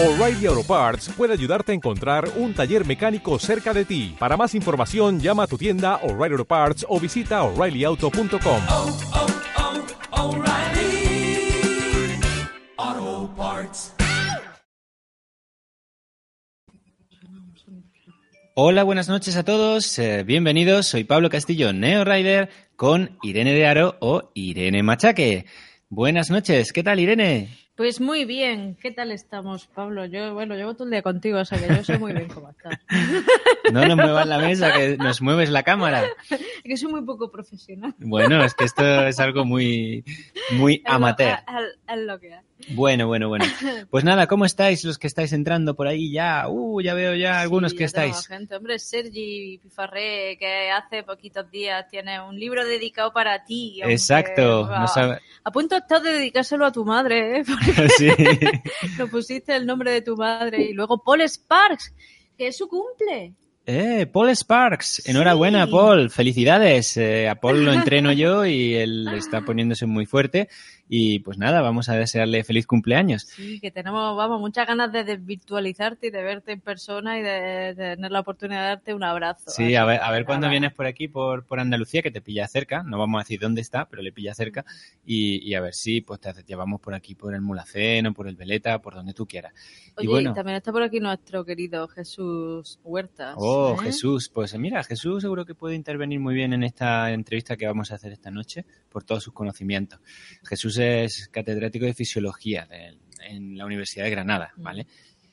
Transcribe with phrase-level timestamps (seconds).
[0.00, 4.14] O'Reilly Auto Parts puede ayudarte a encontrar un taller mecánico cerca de ti.
[4.16, 8.60] Para más información, llama a tu tienda O'Reilly Auto Parts o visita oreillyauto.com.
[8.68, 8.96] oh,
[12.76, 13.92] oh, Parts.
[18.54, 19.98] Hola, buenas noches a todos.
[19.98, 20.86] eh, bienvenidos.
[20.86, 25.46] Soy Pablo Castillo, Neo Rider, con Irene de Aro o Irene Machaque.
[25.88, 26.72] Buenas noches.
[26.72, 27.67] ¿Qué tal, Irene?
[27.78, 30.04] Pues muy bien, ¿qué tal estamos, Pablo?
[30.04, 32.50] Yo, bueno, llevo todo el día contigo, o sea que yo sé muy bien cómo
[32.50, 32.76] estás.
[33.72, 36.02] No nos muevas la mesa, que nos mueves la cámara.
[36.28, 37.94] Es que soy muy poco profesional.
[37.98, 40.04] Bueno, es que esto es algo muy,
[40.50, 41.38] muy amateur.
[41.86, 42.40] Es lo que.
[42.70, 43.44] Bueno, bueno, bueno.
[43.90, 46.46] Pues nada, ¿cómo estáis los que estáis entrando por ahí ya?
[46.48, 48.26] Uh, ya veo ya algunos Sí, que estáis.
[48.26, 48.54] Gente.
[48.56, 53.80] Hombre, Sergi Pifarré, que hace poquitos días tiene un libro dedicado para ti.
[53.80, 54.66] aunque, Exacto.
[54.66, 57.44] No sabe- A punto estás de dedicárselo a tu madre, ¿eh?
[57.46, 58.08] Porque Sí.
[58.98, 60.62] lo pusiste el nombre de tu madre.
[60.70, 61.94] Y luego Paul Sparks,
[62.36, 63.32] que es su cumple.
[63.70, 65.06] Eh, Paul Sparks.
[65.08, 65.72] Enhorabuena, Sí.
[65.72, 66.10] Paul.
[66.10, 66.96] Felicidades.
[66.96, 70.48] Eh, a Paul lo entreno yo y él está poniéndose muy fuerte.
[70.88, 73.22] Y pues nada, vamos a desearle feliz cumpleaños.
[73.22, 77.74] Sí, que tenemos, vamos, muchas ganas de desvirtualizarte y de verte en persona y de,
[77.74, 79.50] de tener la oportunidad de darte un abrazo.
[79.50, 82.46] Sí, a ver, a ver cuándo vienes por aquí, por, por Andalucía, que te pilla
[82.48, 82.82] cerca.
[82.82, 84.64] No vamos a decir dónde está, pero le pilla cerca.
[85.04, 88.36] Y, y a ver si pues te llevamos por aquí, por el Mulaceno, por el
[88.36, 89.52] Veleta, por donde tú quieras.
[89.96, 93.34] Oye, y bueno, también está por aquí nuestro querido Jesús Huertas.
[93.36, 93.84] oh, ¿eh?
[93.84, 94.28] Jesús.
[94.28, 97.96] Pues mira, Jesús seguro que puede intervenir muy bien en esta entrevista que vamos a
[97.96, 100.00] hacer esta noche por todos sus conocimientos.
[100.44, 102.98] Jesús es catedrático de Fisiología de-
[103.28, 104.62] en la Universidad de Granada, Mm.
[104.62, 104.86] ¿vale?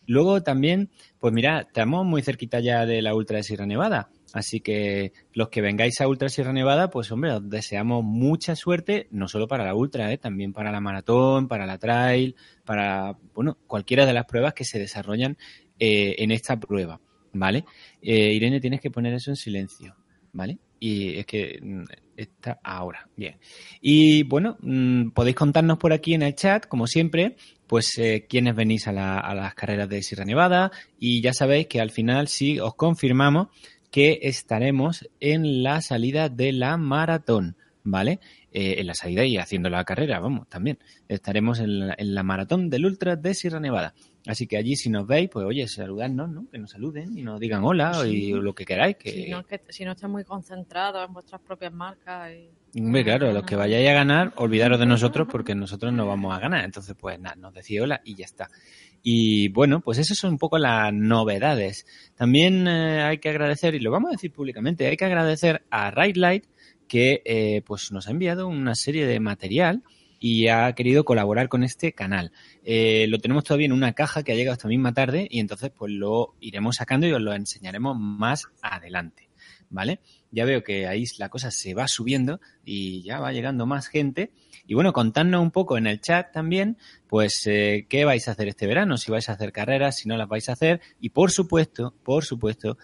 [0.07, 4.59] Luego también, pues mira, estamos muy cerquita ya de la Ultra de Sierra Nevada, así
[4.59, 9.27] que los que vengáis a Ultra Sierra Nevada, pues hombre, os deseamos mucha suerte, no
[9.27, 10.19] solo para la Ultra, ¿eh?
[10.19, 12.35] también para la maratón, para la trail,
[12.65, 15.37] para, bueno, cualquiera de las pruebas que se desarrollan
[15.79, 17.01] eh, en esta prueba,
[17.33, 17.65] ¿vale?
[18.01, 19.95] Eh, Irene, tienes que poner eso en silencio,
[20.33, 20.59] ¿vale?
[20.87, 21.83] Y es que mm,
[22.15, 23.37] está ahora, bien.
[23.81, 28.55] Y bueno, mm, podéis contarnos por aquí en el chat, como siempre, pues eh, quiénes
[28.55, 32.59] venís a, la- las carreras de Sierra Nevada y ya sabéis que al final sí
[32.59, 33.47] os confirmamos
[33.89, 38.19] que estaremos en la salida de la maratón, ¿vale?
[38.51, 40.77] Eh, en la salida y haciendo la carrera, vamos, también.
[41.07, 43.95] Estaremos en la, en la maratón del Ultra de Sierra Nevada.
[44.27, 46.47] Así que allí si nos veis, pues oye, saludadnos, ¿no?
[46.49, 48.29] Que nos saluden y nos digan hola Sí.
[48.29, 48.95] y lo que queráis.
[48.97, 49.11] Que...
[49.11, 52.31] Si no, que, si no estáis muy concentrados en vuestras propias marcas.
[52.31, 52.79] Y...
[52.79, 56.39] Hombre, claro, los que vayáis a ganar, olvidaros de nosotros porque nosotros no vamos a
[56.39, 56.65] ganar.
[56.65, 58.49] Entonces, pues nada, nos decís hola y ya está.
[59.03, 61.85] Y bueno, pues esas son un poco las novedades.
[62.15, 65.91] También eh, hay que agradecer, y lo vamos a decir públicamente, hay que agradecer a
[65.91, 66.45] Ride Light
[66.87, 69.83] que eh, pues nos ha enviado una serie de material
[70.27, 72.31] y ha querido colaborar con este canal.
[72.63, 75.69] Eh, lo tenemos todavía en una caja que ha llegado esta misma tarde y entonces
[75.69, 79.29] pues lo iremos sacando y os lo enseñaremos más adelante.
[79.69, 79.99] ¿Vale?
[80.31, 84.31] Ya veo que ahí la cosa se va subiendo y ya va llegando más gente.
[84.65, 88.47] Y bueno, contadnos un poco en el chat también, pues, eh, qué vais a hacer
[88.47, 90.81] este verano, si vais a hacer carreras, si no las vais a hacer.
[90.99, 92.79] Y por supuesto, por supuesto,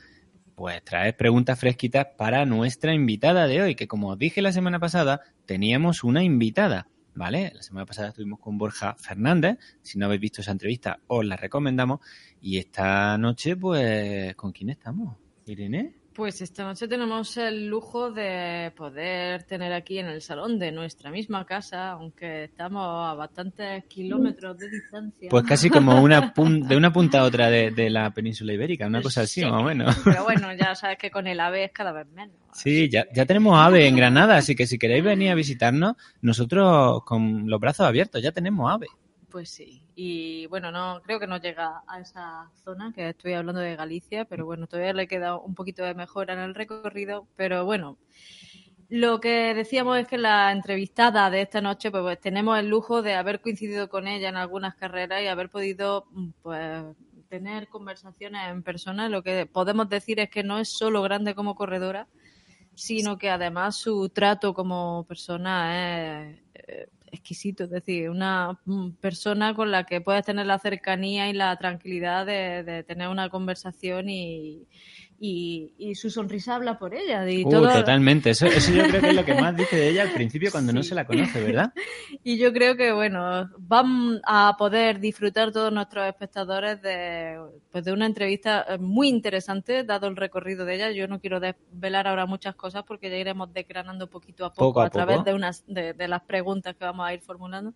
[0.53, 4.78] pues traer preguntas fresquitas para nuestra invitada de hoy, que como os dije la semana
[4.78, 6.88] pasada, teníamos una invitada.
[7.14, 7.52] ¿Vale?
[7.54, 9.58] La semana pasada estuvimos con Borja Fernández.
[9.82, 12.00] Si no habéis visto esa entrevista, os la recomendamos.
[12.42, 15.18] Y esta noche, pues, ¿con quién estamos?
[15.46, 16.01] ¿Irene?
[16.14, 21.10] Pues esta noche tenemos el lujo de poder tener aquí en el salón de nuestra
[21.10, 25.30] misma casa, aunque estamos a bastantes kilómetros de distancia.
[25.30, 28.88] Pues casi como una pun- de una punta a otra de, de la península ibérica,
[28.88, 29.46] una cosa así, Sí.
[29.50, 29.96] más o menos.
[30.04, 32.36] Pero bueno, ya sabes que con el AVE es cada vez menos.
[32.54, 37.04] Sí, ya, ya tenemos AVE en Granada, así que si queréis venir a visitarnos, nosotros
[37.06, 38.88] con los brazos abiertos, ya tenemos AVE.
[39.30, 39.82] Pues sí.
[40.04, 44.26] Y bueno, no creo que no llega a esa zona, que estoy hablando de Galicia,
[44.26, 47.28] pero bueno, todavía le queda un poquito de mejora en el recorrido.
[47.36, 48.00] Pero bueno,
[48.90, 53.04] lo que decíamos es que la entrevistada de esta noche, pues, pues, tenemos el lujo
[53.04, 56.08] de haber coincidido con ella en algunas carreras y haber podido,
[56.42, 56.84] pues
[57.30, 59.08] tener conversaciones en persona.
[59.08, 62.08] Lo que podemos decir es que no es solo grande como corredora,
[62.74, 69.53] sino que además su trato como persona es eh, exquisito, es decir, una mm, persona
[69.53, 74.09] con la que puedes tener la cercanía y la tranquilidad de, de tener una conversación
[74.09, 74.67] y,
[75.23, 77.29] y, y su sonrisa habla por ella.
[77.29, 79.90] Y, Uh, todo- totalmente, eso, eso yo creo que es lo que más dice de
[79.90, 81.72] ella al principio cuando no se la conoce, ¿verdad?
[82.23, 87.40] y yo creo que, bueno, van a poder disfrutar todos nuestros espectadores de,
[87.72, 90.91] pues de una entrevista eh, muy interesante, dado el recorrido de ella.
[90.91, 94.82] Yo no quiero desvelar ahora muchas cosas porque ya iremos desgranando poquito a poco, Poco
[94.82, 97.76] a a, través de, unas, de, de las preguntas que vamos a ir formulando.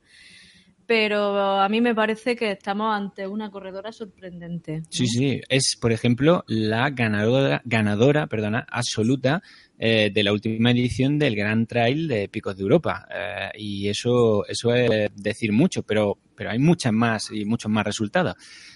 [0.88, 4.84] Pero a mí me parece que estamos ante una corredora sorprendente.
[4.90, 9.42] Sí, sí, es por ejemplo la ganadora, ganadora perdona, absoluta
[9.78, 13.08] eh, de la última edición del Gran Trail de Picos de Europa.
[13.14, 17.86] Eh, y eso, eso es decir mucho, pero, pero hay muchas más y muchos más
[17.86, 18.36] resultados.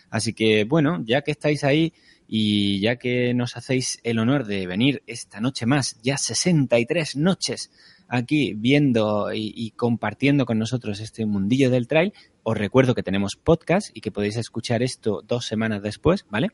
[0.09, 1.93] Así que bueno, ya que estáis ahí
[2.27, 7.71] y ya que nos hacéis el honor de venir esta noche más, ya 63 noches
[8.09, 12.13] aquí viendo y, y, compartiendo con nosotros este mundillo del trail,
[12.43, 16.49] os recuerdo que tenemos podcast y que podéis escuchar esto dos semanas después, ¿vale?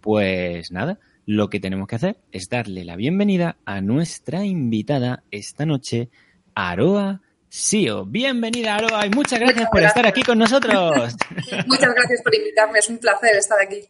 [0.00, 5.64] Pues nada, lo que tenemos que hacer es darle la bienvenida a nuestra invitada esta
[5.64, 6.10] noche,
[6.54, 8.04] Aroa Sio.
[8.04, 11.14] Bienvenida, Aroa, y muchas gracias muchas por estar aquí con nosotros.
[11.66, 13.80] muchas gracias por invitarme, es un placer estar aquí.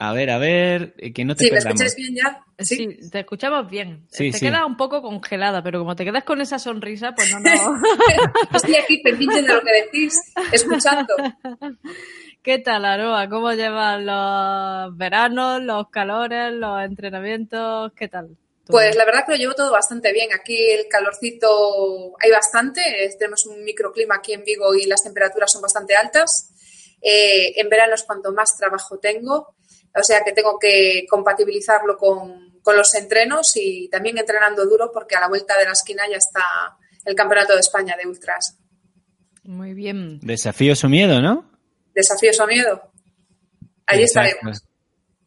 [0.00, 2.44] A ver, a ver, que no te Sí, ¿me escucháis bien ya?
[2.58, 4.06] Sí, sí te escuchamos bien.
[4.10, 4.46] Sí, te sí.
[4.46, 7.50] quedas un poco congelada, pero como te quedas con esa sonrisa, pues no, no.
[8.54, 10.20] Estoy aquí pendiente de lo que decís,
[10.52, 11.14] escuchando.
[12.42, 13.28] ¿Qué tal, Aroa?
[13.28, 17.92] ¿Cómo llevan los veranos, los calores, los entrenamientos?
[17.96, 18.36] ¿Qué tal?
[18.66, 20.28] Pues la verdad que lo llevo todo bastante bien.
[20.32, 22.82] Aquí el calorcito hay bastante.
[23.18, 26.54] Tenemos un microclima aquí en Vigo y las temperaturas son bastante altas.
[27.00, 29.54] Eh, en verano es cuanto más trabajo tengo.
[29.98, 35.16] O sea que tengo que compatibilizarlo con, con, los entrenos y también entrenando duro porque
[35.16, 38.58] a la vuelta de la esquina ya está el Campeonato de España de Ultras.
[39.42, 40.20] Muy bien.
[40.20, 41.50] Desafíos o miedo, ¿no?
[41.94, 42.92] Desafíos o miedo.
[43.86, 44.28] Allí Exacto.
[44.28, 44.62] estaremos.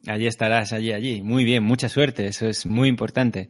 [0.07, 1.21] Allí estarás, allí, allí.
[1.21, 3.49] Muy bien, mucha suerte, eso es muy importante.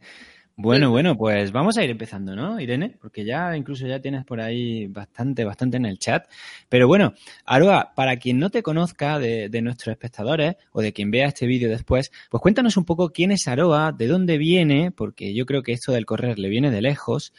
[0.54, 2.96] Bueno, bueno, pues vamos a ir empezando, ¿no, Irene?
[3.00, 6.28] Porque ya incluso ya tienes por ahí bastante, bastante en el chat.
[6.68, 7.14] Pero bueno,
[7.46, 11.46] Aroa, para quien no te conozca de, de nuestros espectadores o de quien vea este
[11.46, 15.62] vídeo después, pues cuéntanos un poco quién es Aroa, de dónde viene, porque yo creo
[15.62, 17.32] que esto del correr le viene de lejos,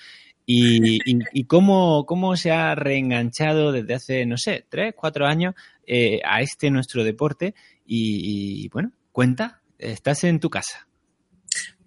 [0.45, 5.55] y, cómo, cómo se ha reenganchado desde hace, no sé, tres, cuatro años
[5.87, 7.55] eh, a este nuestro deporte.
[7.85, 10.87] Y bueno, cuenta, estás en tu casa.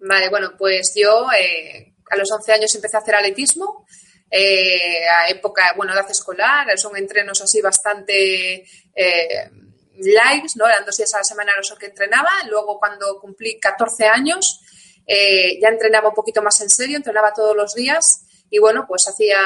[0.07, 3.85] Vale, bueno, pues yo eh, a los 11 años empecé a hacer atletismo,
[4.29, 8.65] eh, a época, bueno, edad escolar, son entrenos así bastante
[8.95, 9.51] eh,
[9.97, 10.67] lives, ¿no?
[10.67, 12.29] Eran dos días a la semana los que entrenaba.
[12.49, 14.61] Luego, cuando cumplí 14 años,
[15.05, 19.07] eh, ya entrenaba un poquito más en serio, entrenaba todos los días y bueno, pues
[19.07, 19.39] hacía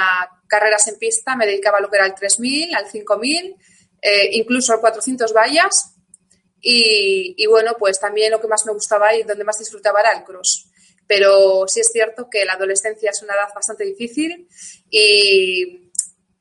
[0.48, 3.56] carreras en pista, me dedicaba a lo que era el 3000, al 5000,
[4.02, 5.96] eh, incluso al 400 vallas.
[6.62, 10.24] Y, bueno, pues también lo que más me gustaba y donde más disfrutaba era el
[10.24, 10.70] cross.
[11.08, 14.48] Pero sí es cierto que la adolescencia es una edad bastante difícil
[14.90, 15.92] y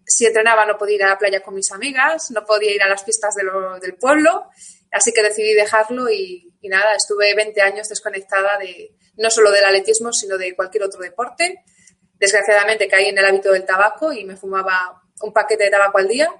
[0.07, 2.89] si entrenaba no podía ir a la playa con mis amigas, no podía ir a
[2.89, 4.49] las pistas del pueblo,
[4.93, 9.65] así que decidí dejarlo y, y, nada, estuve 20 años desconectada de no solo del
[9.65, 11.65] atletismo, sino de cualquier otro deporte.
[12.15, 16.09] Desgraciadamente caí en el hábito del tabaco y me fumaba un paquete de tabaco al
[16.09, 16.31] día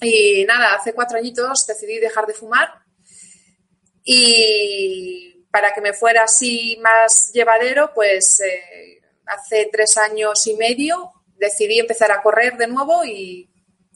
[0.00, 2.68] y nada, hace cuatro añitos decidí dejar de fumar.
[4.04, 11.12] Y para que me fuera así más llevadero, pues eh, hace tres años y medio
[11.38, 13.50] decidí empezar a correr de nuevo y,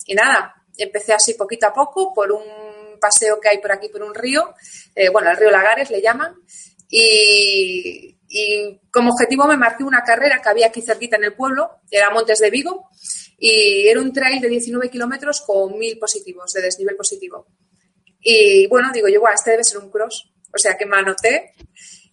[0.07, 4.03] y, nada, empecé así poquito a poco por un paseo que hay por aquí, por
[4.03, 4.55] un río,
[4.95, 6.35] eh, bueno, el río Lagares le llaman,
[6.89, 11.81] y, y como objetivo me marqué una carrera que había aquí cerquita en el pueblo,
[11.91, 12.91] era Montes de Vigo,
[13.43, 17.47] y era un trail de 19 kilómetros con mil positivos, de desnivel positivo.
[18.21, 20.31] Y bueno, digo yo, este debe ser un cross.
[20.53, 21.55] O sea que me anoté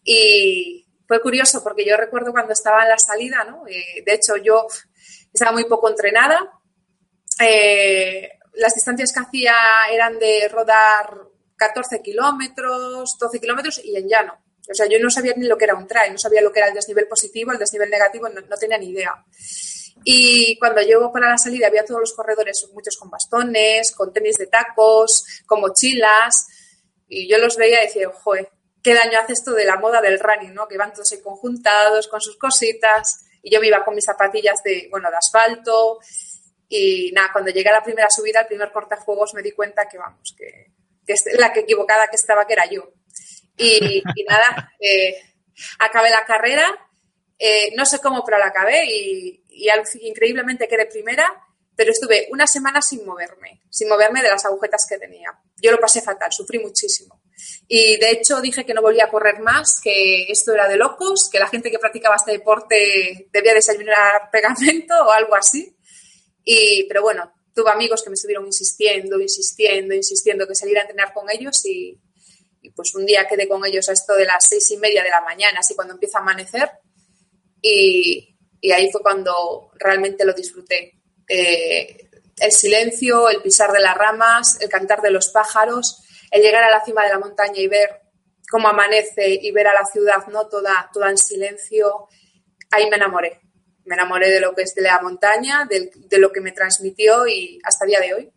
[0.03, 3.67] y fue curioso porque yo recuerdo cuando estaba en la salida, ¿no?
[3.67, 4.67] Eh, de hecho, yo
[5.33, 6.39] estaba muy poco entrenada.
[7.41, 9.53] Eh, las distancias que hacía
[9.91, 11.13] eran de rodar
[11.57, 14.33] 14 kilómetros, 12 kilómetros y en llano.
[14.69, 16.59] O sea, yo no sabía ni lo que era un trail, no sabía lo que
[16.59, 19.13] era el desnivel positivo, el desnivel negativo, no, no tenía ni idea.
[20.03, 24.37] Y cuando llego para la salida había todos los corredores, muchos con bastones, con tenis
[24.37, 26.47] de tacos, con mochilas.
[27.07, 28.49] Y yo los veía y decía, joder,
[28.81, 30.67] qué daño hace esto de la moda del running, ¿no?
[30.67, 33.25] Que van todos ahí conjuntados con sus cositas.
[33.41, 35.99] Y yo me iba con mis zapatillas de, bueno, de asfalto.
[36.69, 39.97] Y nada, cuando llegué a la primera subida, el primer cortafuegos, me di cuenta que,
[39.97, 40.71] vamos, que,
[41.05, 42.91] que la que equivocada que estaba, que era yo.
[43.57, 45.15] Y, y nada, eh,
[45.79, 46.65] acabé la carrera.
[47.39, 51.25] Eh, no sé cómo, pero la acabé y, y increíblemente quedé primera,
[51.75, 55.29] pero estuve una semana sin moverme, sin moverme de las agujetas que tenía.
[55.61, 57.21] Yo lo pasé fatal, sufrí muchísimo.
[57.67, 61.29] Y de hecho dije que no volvía a correr más, que esto era de locos,
[61.31, 65.77] que la gente que practicaba este deporte debía desayunar pegamento o algo así.
[66.43, 71.13] Y, pero bueno, tuve amigos que me estuvieron insistiendo, insistiendo, insistiendo que saliera a entrenar
[71.13, 71.99] con ellos y,
[72.63, 75.09] y pues un día quedé con ellos a esto de las seis y media de
[75.09, 76.71] la mañana, así cuando empieza a amanecer.
[77.61, 80.99] Y, y ahí fue cuando realmente lo disfruté.
[81.27, 82.09] Eh,
[82.39, 86.69] el silencio, el pisar de las ramas, el cantar de los pájaros, el llegar a
[86.69, 88.01] la cima de la montaña y ver
[88.49, 92.07] cómo amanece y ver a la ciudad no toda, toda en silencio,
[92.71, 93.41] ahí me enamoré.
[93.85, 97.25] Me enamoré de lo que es de la montaña, de, de lo que me transmitió
[97.27, 98.31] y hasta el día de hoy.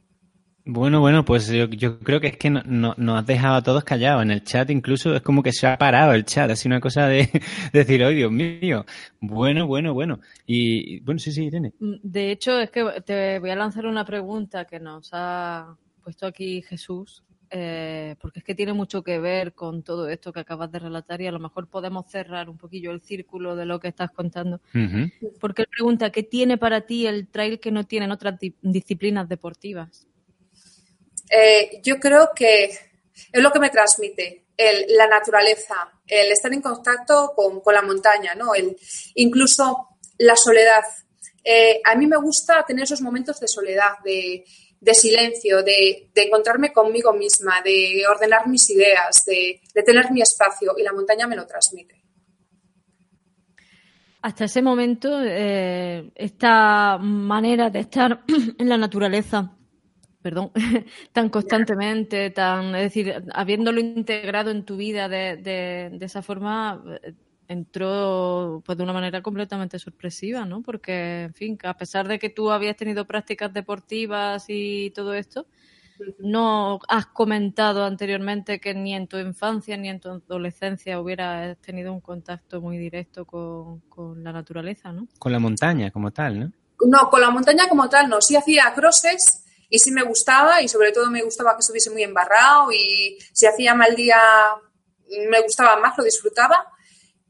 [0.66, 3.62] Bueno, bueno, pues yo, yo creo que es que no, no- nos has dejado a
[3.62, 4.22] todos callados.
[4.22, 6.50] En el chat incluso es como que se ha parado el chat.
[6.50, 7.28] Así una cosa de,
[7.72, 8.84] decir, ¡ay, Dios mío!
[9.20, 10.20] Bueno, bueno, bueno.
[10.46, 11.72] Y bueno, sí, sí, Irene.
[11.80, 16.26] Mm, De hecho, es que te voy a lanzar una pregunta que nos ha puesto
[16.26, 20.70] aquí Jesús, eh, porque es que tiene mucho que ver con todo esto que acabas
[20.70, 23.88] de relatar y a lo mejor podemos cerrar un poquillo el círculo de lo que
[23.88, 24.60] estás contando.
[25.40, 29.28] Porque él pregunta, ¿qué tiene para ti el trail que no tienen otras di- disciplinas
[29.28, 30.06] deportivas?
[31.30, 34.46] Eh, yo creo que es lo que me transmite
[34.88, 38.52] la naturaleza, el estar en contacto con, la montaña, ¿no?
[39.14, 40.82] Incluso la soledad.
[41.42, 44.44] Eh, a mí me gusta tener esos momentos de soledad, de,
[44.94, 50.82] silencio, de, encontrarme conmigo misma, de ordenar mis ideas, de, de tener mi espacio y
[50.82, 52.00] la montaña me lo transmite.
[54.22, 58.22] Hasta ese momento, eh, esta manera de estar
[58.58, 59.56] en la naturaleza,
[60.22, 60.52] perdón,
[61.12, 66.82] tan constantemente, tan, es decir, habiéndolo integrado en tu vida de, de- de esa forma,
[67.02, 67.14] eh,
[67.48, 70.62] entró pues de una manera completamente sorpresiva, ¿no?
[70.62, 75.46] Porque, en fin, a pesar de que tú habías tenido prácticas deportivas y todo esto,
[76.18, 81.92] no has comentado anteriormente que ni en tu infancia ni en tu adolescencia hubieras tenido
[81.92, 85.08] un contacto muy directo con, con la naturaleza, ¿no?
[85.18, 86.52] Con la montaña como tal, ¿no?
[86.86, 88.20] No, con la montaña como tal no.
[88.22, 92.02] Sí hacía crosses y sí me gustaba y sobre todo me gustaba que estuviese muy
[92.02, 94.20] embarrado y si hacía mal día
[95.28, 96.66] me gustaba más, lo disfrutaba.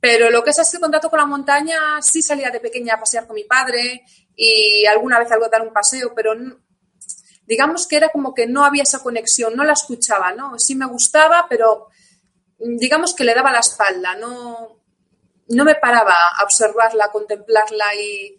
[0.01, 3.01] Pero lo que es así el contacto con la montaña, sí salía de pequeña a
[3.01, 4.03] pasear con mi padre
[4.35, 6.33] y alguna vez algo dar un paseo, pero
[7.45, 10.59] digamos que era como que no había esa conexión, no la escuchaba, ¿no?
[10.59, 11.89] Sí me gustaba, pero
[12.59, 14.81] mm, digamos que le daba la espalda, no,
[15.49, 18.39] no me paraba a observarla, a contemplarla y,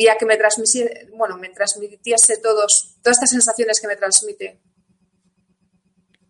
[0.00, 4.60] y a que me transmitiese, bueno, me transmitiese todos, todas estas sensaciones que me transmite.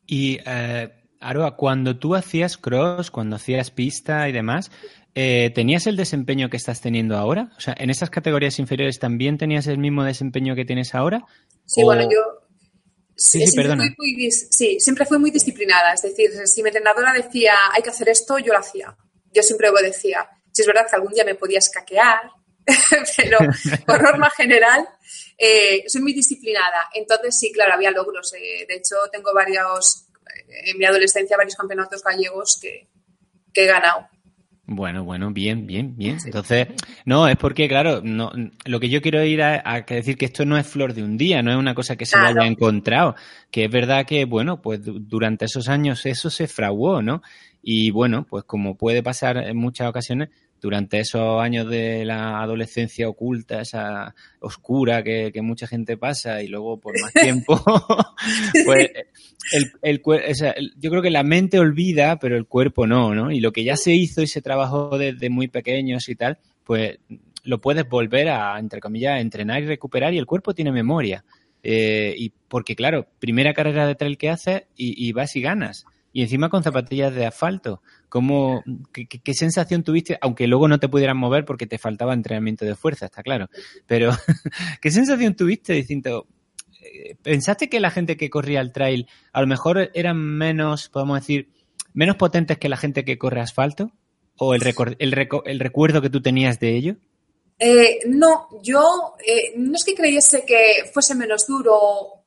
[0.06, 4.70] Y, eh, Aroa, cuando tú hacías cross, cuando hacías pista y demás,
[5.14, 7.52] eh, ¿tenías el desempeño que estás teniendo ahora?
[7.58, 11.26] O sea, ¿en esas categorías inferiores también tenías el mismo desempeño que tienes ahora?
[11.66, 12.20] Sí, O- bueno, yo
[13.20, 15.92] Sí, sí, siempre fui muy sí, siempre fui muy disciplinada.
[15.92, 18.96] Es decir, si mi entrenadora decía hay que hacer esto, yo lo hacía.
[19.34, 20.26] Yo siempre obedecía.
[20.52, 22.30] Si es verdad que algún día me podía escaquear,
[23.16, 23.38] pero
[23.86, 24.86] por norma general
[25.38, 26.90] eh, soy muy disciplinada.
[26.94, 28.32] Entonces, sí, claro, había logros.
[28.34, 30.06] eh, de hecho, tengo varios,
[30.48, 32.88] eh, en mi adolescencia, varios campeonatos gallegos que,
[33.52, 34.08] que he ganado.
[34.70, 36.18] Bueno, bueno, bien, bien, bien.
[36.26, 36.68] Entonces,
[37.06, 38.30] no, es porque, claro, no,
[38.66, 41.16] lo que yo quiero ir a, a decir que esto no es flor de un
[41.16, 42.38] día, no es una cosa que se Claro.
[42.42, 43.14] haya encontrado,
[43.50, 47.22] que es verdad que, bueno, pues du- durante esos años eso se fraguó, ¿no?
[47.62, 50.28] Y bueno, pues como puede pasar en muchas ocasiones,
[50.60, 56.48] durante esos años de la adolescencia oculta, esa oscura que, que mucha gente pasa y
[56.48, 57.60] luego por más tiempo,
[58.64, 58.90] pues
[59.52, 63.14] el, el, o sea, el- yo creo que la mente olvida, pero el cuerpo no,
[63.14, 63.30] ¿no?
[63.30, 66.98] Y lo que ya se hizo y se trabajó desde muy pequeños y tal, pues
[67.44, 71.24] lo puedes volver a, entre comillas, entrenar y recuperar y el cuerpo tiene memoria.
[71.62, 75.86] Eh, y porque, claro, primera carrera de trail que haces y, y vas y ganas.
[76.18, 77.80] Y encima con zapatillas de asfalto.
[78.08, 80.18] ¿Cómo, qué, sensación tuviste?
[80.20, 83.48] Aunque luego no te pudieras mover porque te faltaba entrenamiento de fuerza, está claro.
[83.86, 84.10] Pero,
[84.82, 86.26] ¿qué sensación tuviste diciendo,
[86.82, 91.20] eh, ¿pensaste que la gente que corría el trail a lo mejor eran menos, podemos
[91.20, 91.50] decir,
[91.92, 93.92] menos potentes que la gente que corre asfalto?
[94.38, 94.62] ¿O el,
[94.98, 96.96] el, el recuerdo que tú tenías de ello?
[97.60, 101.78] Eh, no, yo eh, no es que creyese que fuese menos duro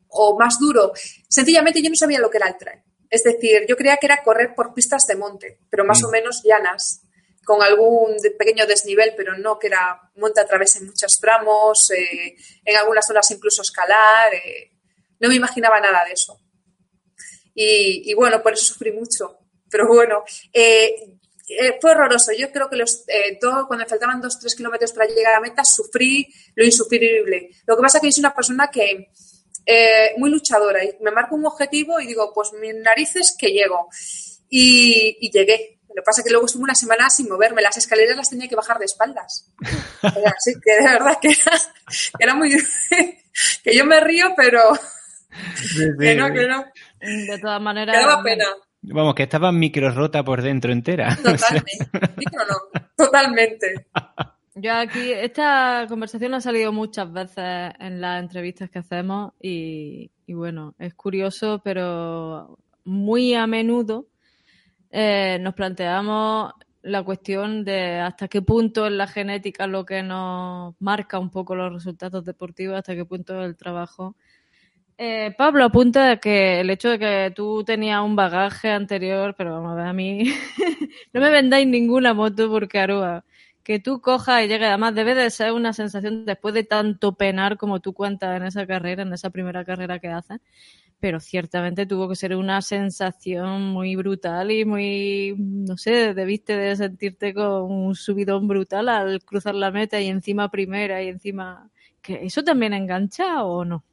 [0.07, 0.93] o más duro,
[1.27, 2.81] sencillamente yo no sabía lo que era el trail.
[3.11, 6.05] Es decir, yo creía que era correr por pistas de monte, pero más Mm.
[6.05, 7.01] o menos llanas,
[7.45, 12.35] con algún pequeño desnivel, pero no que era monte a través en muchos tramos, eh,
[12.65, 14.33] en algunas zonas incluso escalar.
[14.33, 14.71] eh,
[15.19, 16.39] no me imaginaba nada de eso.
[17.53, 19.37] Y, y bueno, por eso sufrí mucho.
[19.69, 20.95] Pero bueno, eh,
[21.81, 22.31] fue horroroso.
[22.31, 25.35] Yo creo que los, eh, todo, cuando me faltaban dos, tres kilómetros para llegar a
[25.35, 27.49] la meta, sufrí lo insufrible.
[27.65, 29.09] Lo que pasa es que yo soy una persona que
[29.65, 33.87] eh, muy luchadora y me marco un objetivo y digo, pues mis narices que llego.
[34.49, 35.79] Y, y llegué.
[35.89, 37.61] Lo que pasa es que luego estuve una semana sin moverme.
[37.61, 39.51] Las escaleras las tenía que bajar de espaldas.
[40.01, 41.57] Así que de verdad que era,
[42.17, 42.51] que era muy...
[43.63, 44.61] que yo me río, pero
[45.99, 46.65] que no, que no.
[46.99, 48.45] De todas Me maneras, daba pena.
[48.83, 51.17] Vamos, que estaba micro rota por dentro entera.
[51.23, 51.89] O sea, Totalmente.
[52.17, 53.87] Digo, no, totalmente.
[54.63, 60.75] Yo aquí, esta conversación ha salido muchas veces en las entrevistas que hacemos y, bueno,
[60.77, 64.05] es curioso, pero muy a menudo
[64.91, 66.53] eh, nos planteamos
[66.83, 71.55] la cuestión de hasta qué punto es la genética lo que nos marca un poco
[71.55, 74.15] los resultados deportivos, hasta qué punto es el trabajo.
[74.95, 79.71] Eh, Pablo apunta que el hecho de que tú tenías un bagaje anterior, pero vamos
[79.71, 80.23] a ver, a mí
[81.13, 83.25] no me vendáis ninguna moto porque Aroa,
[83.63, 87.57] que tú cojas y llegues, además debe de ser una sensación después de tanto penar
[87.57, 90.39] como tú cuentas en esa carrera, en esa primera carrera que haces,
[90.99, 96.75] pero ciertamente tuvo que ser una sensación muy brutal y muy, no sé, debiste de
[96.75, 101.69] sentirte con un subidón brutal al cruzar la meta y encima primera y encima...
[102.01, 103.83] ¿Que ¿Eso también engancha o no?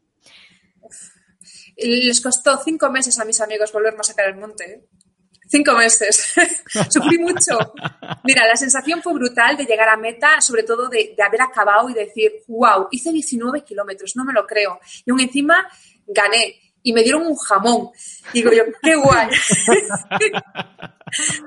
[1.77, 4.85] Les costó cinco meses a mis amigos volverme a sacar el monte.
[5.49, 6.35] Cinco meses.
[6.91, 7.59] Sufrí mucho.
[8.25, 11.89] Mira, la sensación fue brutal de llegar a meta, sobre todo de, de haber acabado
[11.89, 14.79] y decir, wow, hice 19 kilómetros, no me lo creo.
[15.05, 15.69] Y aún encima
[16.07, 17.91] gané y me dieron un jamón.
[18.33, 19.29] Digo yo, qué guay.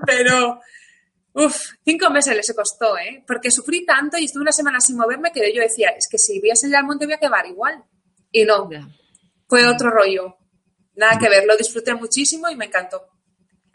[0.06, 0.60] Pero,
[1.34, 3.24] uff, cinco meses les costó, ¿eh?
[3.26, 6.40] Porque sufrí tanto y estuve una semana sin moverme que yo decía, es que si
[6.40, 7.84] voy a salir al monte voy a quedar igual.
[8.32, 8.70] Y no,
[9.48, 10.38] fue otro rollo.
[10.96, 13.08] Nada que ver, lo disfruté muchísimo y me encantó.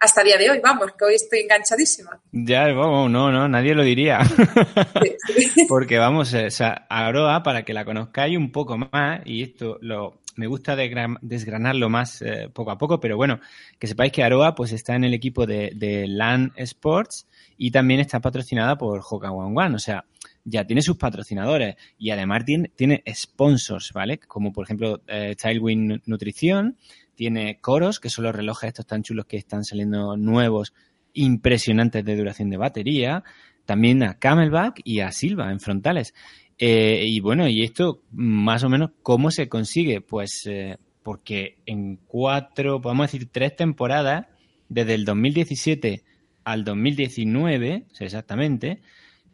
[0.01, 2.21] Hasta el día de hoy, vamos, que hoy estoy enganchadísima.
[2.33, 4.19] Ya, vamos, no, no, nadie lo diría.
[5.69, 10.21] Porque vamos, o sea, Aroa, para que la conozcáis un poco más, y esto lo,
[10.37, 13.41] me gusta desgranarlo más eh, poco a poco, pero bueno,
[13.79, 17.27] que sepáis que Aroa pues está en el equipo de, de LAN Sports
[17.57, 20.05] y también está patrocinada por Hoka One One, o sea,
[20.45, 24.19] ya tiene sus patrocinadores y además tiene, tiene sponsors, ¿vale?
[24.19, 26.77] Como por ejemplo eh, Childwin Nutrición,
[27.17, 30.73] tiene Coros, que son los relojes estos tan chulos que están saliendo nuevos,
[31.15, 33.25] impresionantes de duración de batería,
[33.65, 36.15] también a Camelback y a Silva en frontales.
[36.59, 40.01] Eh, y bueno, y esto más o menos, ¿cómo se consigue?
[40.01, 44.27] Pues eh, porque en cuatro, podemos decir tres temporadas,
[44.69, 46.05] desde el 2017
[46.45, 48.81] al 2019, exactamente,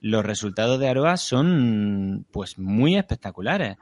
[0.00, 3.76] los resultados de Aroa son pues muy espectaculares.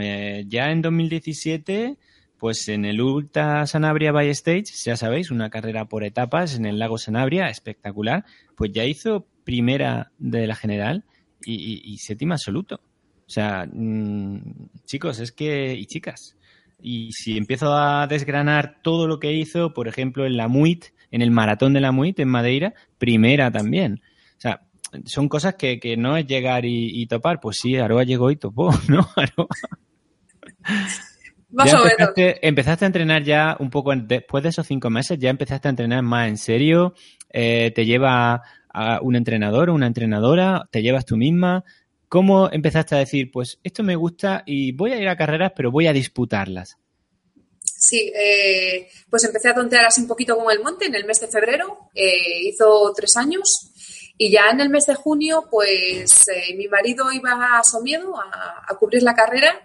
[0.00, 1.98] Eh, ya en 2017,
[2.38, 6.78] pues en el Ultra Sanabria by Stage, ya sabéis, una carrera por etapas en el
[6.78, 8.24] lago Sanabria, espectacular,
[8.56, 11.04] pues ya hizo primera de la general
[11.44, 12.80] y, séptima absoluto.
[13.26, 14.38] O sea, mmm,
[14.84, 16.36] chicos, es que, y chicas,
[16.80, 21.22] y si empiezo a desgranar todo lo que hizo, por ejemplo, en la MUIT, en
[21.22, 24.00] el maratón de la MUIT en Madeira, primera también.
[24.36, 24.62] O sea,
[25.04, 27.40] son cosas que, que no es llegar y, y, topar.
[27.40, 29.08] Pues sí, Aroa llegó y topó, ¿no?
[29.16, 29.48] Aroa.
[31.50, 32.38] Más ya o empezaste, menos.
[32.42, 35.70] empezaste, a entrenar ya un poco en, después de esos cinco meses, ya empezaste a
[35.70, 36.94] entrenar más en serio,
[37.30, 41.64] eh, te lleva a un entrenador o una entrenadora, te llevas tú misma.
[42.08, 45.70] ¿Cómo empezaste a decir, pues esto me gusta y voy a ir a carreras, pero
[45.70, 46.78] voy a disputarlas?
[47.62, 51.20] Sí, eh, pues empecé a tontear así un poquito con el monte en el mes
[51.20, 53.70] de febrero, eh, hizo tres años
[54.16, 58.64] y ya en el mes de junio, pues eh, mi marido iba a Somiedo a,
[58.66, 59.64] a cubrir la carrera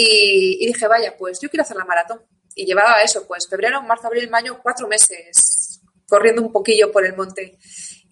[0.00, 2.22] y, y, dije, vaya, pues yo quiero hacer la maratón.
[2.54, 7.16] Y llevaba eso, pues febrero, marzo, abril, mayo, cuatro meses corriendo un poquillo por el
[7.16, 7.58] monte.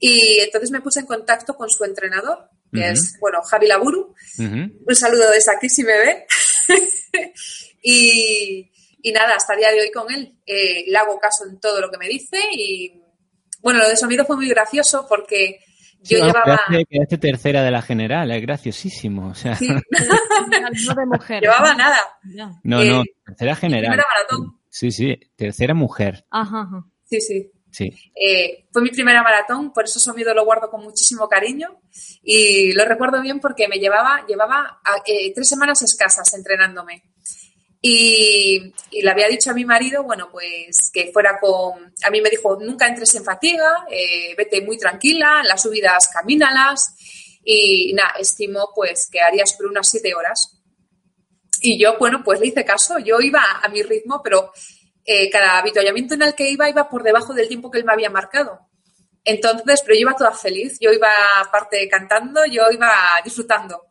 [0.01, 2.93] Y entonces me puse en contacto con su entrenador, que uh -huh.
[2.93, 4.15] es, bueno, Javi Laburu.
[4.39, 4.85] Uh -huh.
[4.85, 6.27] Un saludo desde aquí si me ve.
[7.83, 8.69] y,
[9.03, 10.37] y, nada, hasta el día de hoy con él.
[10.45, 13.01] Eh, le hago caso en todo lo que me dice y,
[13.61, 15.61] bueno, lo de sonido fue muy gracioso porque
[16.03, 16.61] yo sí, llevaba...
[16.89, 19.29] Quedaste tercera de la general, es graciosísimo.
[19.29, 19.55] O sea...
[19.57, 19.69] Sí.
[20.87, 21.43] no de mujer.
[21.43, 21.99] Llevaba nada.
[22.63, 23.91] No, no, tercera general.
[23.91, 24.59] Primera maratón.
[24.69, 26.25] Sí, sí, tercera mujer.
[26.31, 26.85] Ajá, ajá.
[27.05, 27.51] Sí, sí.
[27.71, 27.93] Sí.
[28.15, 31.81] Eh, fue mi primera maratón, por eso Somido lo guardo con muchísimo cariño
[32.23, 37.03] y lo recuerdo bien porque me llevaba, llevaba eh, tres semanas escasas entrenándome.
[37.89, 41.95] Y, y, le había dicho a mi marido, bueno, pues que fuera con...
[42.05, 46.97] A mí me dijo, nunca entres en fatiga, eh, vete muy tranquila, las subidas camínalas.
[47.45, 50.59] Y, nada, estimó pues que haría sobre unas siete horas.
[51.61, 52.99] Y yo, bueno, pues le hice caso.
[52.99, 54.51] Yo iba a mi ritmo, pero
[55.05, 57.93] eh, cada avituallamiento en el que iba iba por debajo del tiempo que él me
[57.93, 58.59] había marcado.
[59.25, 60.77] Entonces, pero yo iba toda feliz.
[60.81, 62.91] Yo iba aparte cantando, yo iba
[63.23, 63.91] disfrutando.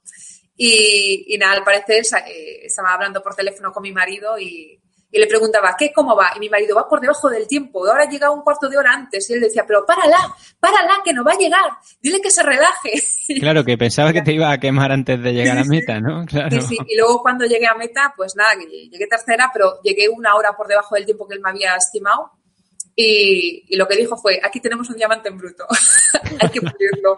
[0.58, 4.80] Y, y, nada, al parecer eh, estaba hablando por teléfono con mi marido y,
[5.12, 5.92] y, le preguntaba, ¿qué?
[5.94, 6.32] ¿Cómo va?
[6.36, 9.30] Y mi marido va por debajo del tiempo, ahora llega un cuarto de hora antes.
[9.30, 11.66] Y él decía, pero párala, párala, que no va a llegar,
[12.02, 12.92] dile que se relaje.
[13.40, 16.26] Claro, que pensaba que te iba a quemar antes de llegar a meta, ¿no?
[16.26, 16.62] Claro.
[16.62, 16.78] Sí, sí.
[16.88, 20.68] Y luego cuando llegué a meta, pues nada, llegué tercera, pero llegué una hora por
[20.68, 22.32] debajo del tiempo que él me había estimado.
[22.96, 25.66] Y, y lo que dijo fue, aquí tenemos un diamante en bruto,
[26.40, 27.16] hay que pulirlo.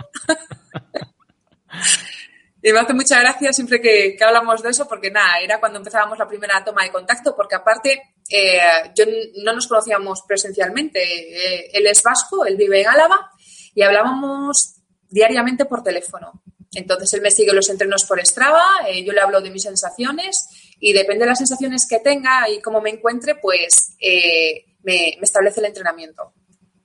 [2.68, 5.78] Y me hace mucha gracia siempre que, que, hablamos de eso, porque nada, era cuando
[5.78, 8.60] empezábamos la primera toma de contacto, porque aparte eh,
[8.94, 9.06] yo
[9.42, 11.00] no nos conocíamos presencialmente.
[11.02, 13.32] Eh, él es vasco, él vive en Álava
[13.74, 16.44] y hablábamos diariamente por teléfono.
[16.74, 20.50] Entonces él me sigue los entrenos por Strava, eh, yo le hablo de mis sensaciones
[20.78, 23.96] y depende de las sensaciones que tenga y cómo me encuentre, pues
[24.84, 26.34] me, establece el entrenamiento.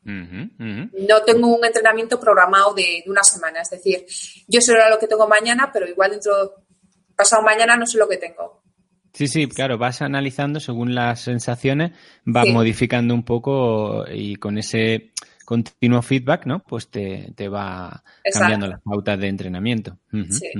[0.05, 1.09] Uh -huh, uh -huh.
[1.09, 4.05] No tengo un entrenamiento programado de, de, una semana, es decir,
[4.49, 6.65] yo sé lo que tengo mañana, pero igual dentro,
[7.15, 8.63] pasado mañana no sé lo que tengo.
[9.13, 11.93] Sí, sí, claro, vas analizando según las sensaciones,
[12.25, 12.53] vas sí.
[12.53, 15.13] modificando un poco y con ese
[15.45, 16.65] continuo feedback, ¿no?
[16.65, 18.41] Pues te, te va Exacto.
[18.41, 19.99] cambiando las pautas de entrenamiento.
[20.13, 20.51] Uh -huh, sí.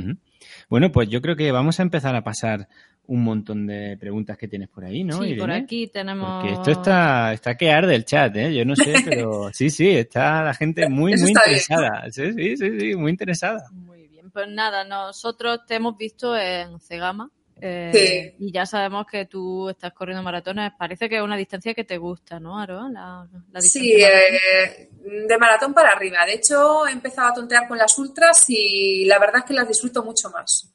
[0.69, 2.69] Bueno, pues yo creo que vamos a empezar a pasar
[3.07, 5.19] un montón de preguntas que tienes por ahí, ¿no?
[5.19, 5.41] Sí, Irene?
[5.41, 6.43] por aquí tenemos...
[6.43, 8.55] Porque esto está, está que arde el chat, ¿eh?
[8.55, 12.11] Yo no sé, pero sí, sí, está la gente muy, muy interesada.
[12.11, 13.69] Sí, sí, sí, sí, muy interesada.
[13.73, 17.31] Muy bien, pues nada, nosotros te hemos visto en Cegama.
[17.65, 18.45] Eh, sí.
[18.47, 20.73] Y ya sabemos que tú estás corriendo maratones.
[20.77, 22.89] Parece que es una distancia que te gusta, ¿no, Aro?
[22.89, 24.89] La, la sí, eh,
[25.29, 26.27] de maratón para arriba.
[26.27, 29.69] De hecho, he empezado a tontear con las ultras y la verdad es que las
[29.69, 30.72] disfruto mucho más.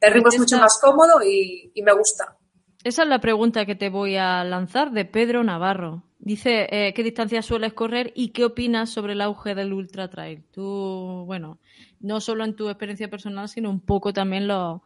[0.00, 2.36] El ritmo es mucho más cómodo y, y, me gusta.
[2.84, 6.04] Esa es la pregunta que te voy a lanzar de Pedro Navarro.
[6.18, 10.44] Dice, eh, ¿qué distancia sueles correr y qué opinas sobre el auge del ultra trail?
[10.50, 11.58] Tú, bueno,
[12.00, 14.82] no solo en tu experiencia personal, sino un poco también lo,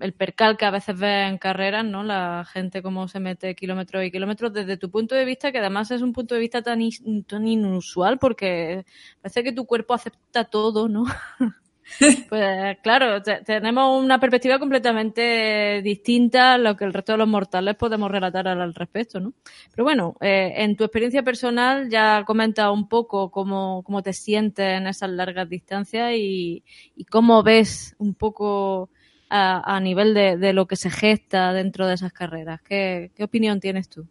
[0.00, 2.02] el percal que a veces ves en carreras, ¿no?
[2.02, 5.90] La gente cómo se mete kilómetros y kilómetros desde tu punto de vista, que además
[5.90, 6.80] es un punto de vista tan,
[7.26, 8.84] tan inusual porque
[9.20, 11.04] parece que tu cuerpo acepta todo, ¿no?
[12.28, 17.76] pues claro, tenemos una perspectiva completamente distinta a lo que el resto de los mortales
[17.76, 19.34] podemos relatar al respecto, ¿no?
[19.70, 24.66] Pero bueno, eh, en tu experiencia personal ya comenta un poco cómo, cómo te sientes
[24.66, 26.64] en esas largas distancias y,
[26.96, 28.90] y cómo ves un poco
[29.28, 32.60] a, a nivel de, de, lo que se gesta dentro de esas carreras.
[32.62, 34.06] ¿Qué, qué opinión tienes tú?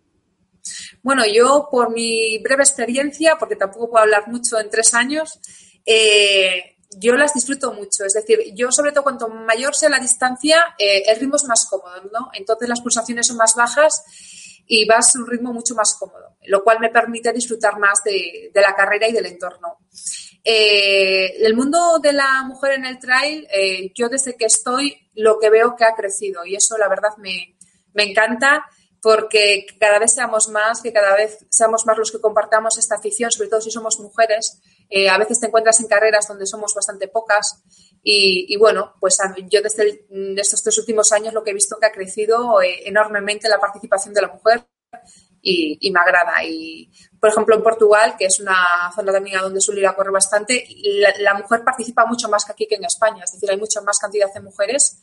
[1.01, 5.39] Bueno, yo por mi breve experiencia, porque tampoco puedo hablar mucho en tres años,
[5.85, 8.05] eh, yo las disfruto mucho.
[8.05, 11.65] Es decir, yo sobre todo cuanto mayor sea la distancia, eh, el ritmo es más
[11.69, 12.29] cómodo, ¿no?
[12.33, 14.03] Entonces las pulsaciones son más bajas
[14.65, 18.51] y vas a un ritmo mucho más cómodo, lo cual me permite disfrutar más de,
[18.53, 19.77] la carrera y del entorno.
[20.43, 25.39] Eh, el mundo de la mujer en el trail, eh, yo desde que estoy lo
[25.39, 27.55] que veo que ha crecido y eso la verdad me,
[27.93, 28.65] me encanta
[29.03, 33.29] porque cada vez seamos más, que cada vez seamos más los que compartamos esta afición,
[33.31, 34.61] sobre todo si somos mujeres.
[34.89, 37.63] Eh, a veces te encuentras en carreras donde somos bastante pocas
[38.03, 39.17] y, bueno, pues
[39.49, 42.87] yo desde el, estos tres últimos años lo que he visto que ha crecido eh,
[42.87, 44.65] enormemente la participación de la mujer
[45.41, 46.43] y, me agrada.
[46.43, 49.91] Y, por ejemplo, en Portugal, que es una zona también a donde suelo ir a
[49.93, 53.23] bastante, la, la mujer participa mucho más que aquí que en España.
[53.23, 55.01] Es decir, hay mucha más cantidad de mujeres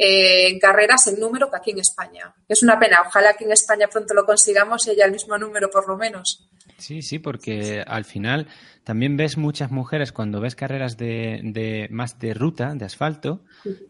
[0.00, 2.32] eh, en carreras en número que aquí en España.
[2.46, 3.02] Es una pena.
[3.06, 6.47] Ojalá que en España pronto lo consigamos y haya el mismo número por lo menos.
[6.78, 8.46] Sí, sí, porque al final
[8.84, 13.42] también ves muchas mujeres cuando ves carreras de, de más de ruta, de asfalto,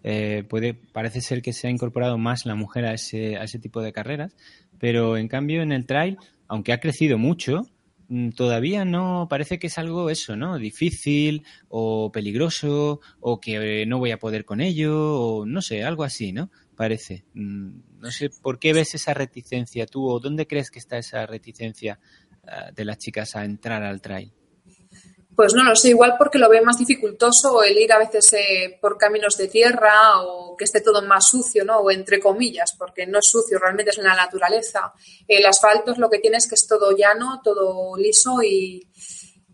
[0.03, 3.59] eh, puede, parece ser que se ha incorporado más la mujer a ese, a ese
[3.59, 4.35] tipo de carreras,
[4.79, 6.16] pero en cambio en el trail,
[6.48, 7.66] aunque ha crecido mucho,
[8.09, 10.57] mm, todavía no parece que es algo eso, ¿no?
[10.57, 16.05] Difícil o peligroso o que no voy a poder con ello o no sé, algo
[16.05, 16.51] así, ¿no?
[16.74, 17.24] Parece.
[17.35, 21.27] Mm, no sé por qué ves esa reticencia tú o dónde crees que está esa
[21.27, 21.98] reticencia
[22.73, 24.33] de las chicas a entrar al trail.
[25.39, 28.77] Pues no lo sé, igual porque lo ve más dificultoso el ir a veces eh,
[28.81, 31.79] por caminos de tierra o que esté todo más sucio, ¿no?
[31.79, 34.93] O entre comillas, porque no es sucio, realmente es la naturaleza.
[35.29, 38.91] El asfalto es lo que tiene es que es todo llano, todo liso y,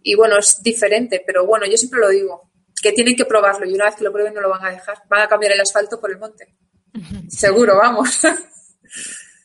[0.03, 2.51] y bueno, es diferente, pero bueno, yo siempre lo digo,
[2.83, 5.03] que tienen que probarlo y una vez que lo prueben no lo van a dejar.
[5.11, 6.57] Van a cambiar el asfalto por el monte.
[7.29, 8.21] Seguro, vamos.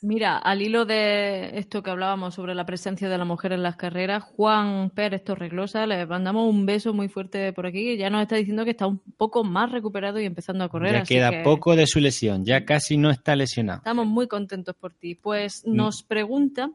[0.01, 3.75] Mira, al hilo de esto que hablábamos sobre la presencia de la mujer en las
[3.75, 8.21] carreras, Juan Pérez Torreglosa, le mandamos un beso muy fuerte por aquí, que ya nos
[8.21, 10.93] está diciendo que está un poco más recuperado y empezando a correr.
[10.93, 13.79] Ya así queda que poco de su lesión, ya casi no está lesionado.
[13.79, 15.15] Estamos muy contentos por ti.
[15.15, 16.71] Pues nos pregunta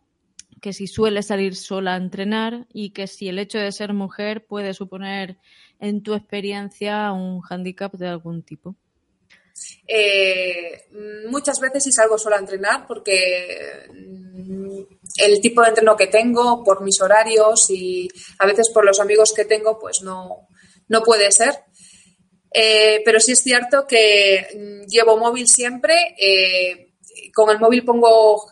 [0.61, 4.47] que si suele salir sola a entrenar y que si el hecho de ser mujer
[4.47, 5.39] puede suponer
[5.81, 8.77] en tu experiencia un hándicap de algún tipo.
[9.87, 10.87] Eh,
[11.29, 14.79] muchas veces sí salgo sola a entrenar porque mm,
[15.19, 19.33] el tipo de entreno que tengo, por mis horarios y a veces por los amigos
[19.35, 20.49] que tengo, pues no,
[20.89, 21.65] no puede ser.
[22.53, 26.15] Eh, pero sí es cierto que mm, llevo móvil siempre.
[26.19, 26.91] Eh,
[27.33, 28.45] con el móvil pongo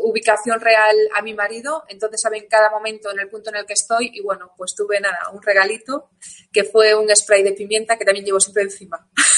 [0.00, 3.74] ubicación real a mi marido, entonces saben cada momento en el punto en el que
[3.74, 6.10] estoy y bueno, pues tuve nada, un regalito
[6.52, 9.08] que fue un spray de pimienta que también llevo siempre encima,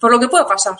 [0.00, 0.74] por lo que puedo pasar.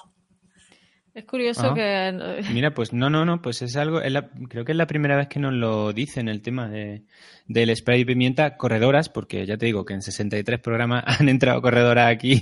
[1.14, 2.42] Es curioso que...
[2.52, 5.16] Mira, pues no, no, no, pues es algo, es la- creo que es la primera
[5.16, 7.02] vez que nos lo dicen el tema de,
[7.46, 11.60] del spray de pimienta corredoras, porque ya te digo que en 63 programas han entrado
[11.60, 12.40] corredoras aquí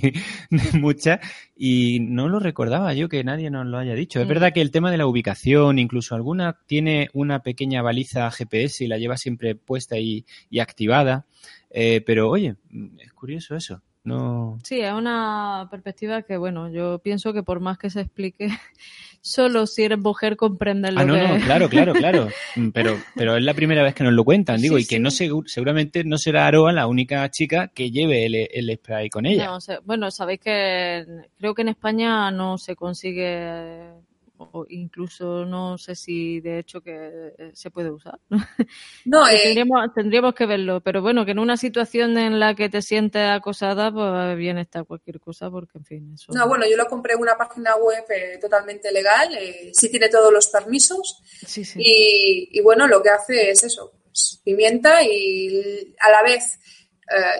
[0.73, 1.19] muchas
[1.55, 4.19] y no lo recordaba yo que nadie nos lo haya dicho.
[4.19, 4.29] Es Mm.
[4.29, 8.87] verdad que el tema de la ubicación, incluso alguna tiene una pequeña baliza GPS y
[8.87, 11.25] la lleva siempre puesta y, y activada,
[11.71, 12.57] eh, pero oye,
[12.99, 13.81] es curioso eso.
[14.07, 18.47] No, Sí, es una perspectiva que, bueno, yo pienso que por más que se explique,
[19.21, 21.27] solo si eres mujer comprendes lo Ah, no, que...
[21.27, 22.27] no, claro, claro, claro.
[22.55, 24.95] Mm, Pero, pero es la primera vez que nos lo cuentan, digo, Sí, y que
[24.95, 25.01] sí.
[25.01, 29.25] no segu- seguramente no será Aroa la única chica que lleve el, el spray con
[29.27, 29.45] ella.
[29.47, 31.05] No, o sea, bueno, sabéis que
[31.37, 33.91] creo que en España no se consigue,
[34.37, 38.19] o incluso no sé si de hecho que eh, se puede usar.
[39.05, 42.69] No, eh, tendríamos, tendríamos que verlo, pero bueno, que en una situación en la que
[42.69, 46.31] te sientes acosada, pues bien está cualquier cosa, porque en fin, eso.
[46.33, 50.09] no, bueno, yo lo compré en una página web eh, totalmente legal, eh, sí tiene
[50.09, 51.79] todos los permisos Sí, sí.
[51.81, 56.59] y, y bueno, lo que hace es eso, pues, pimienta y a la vez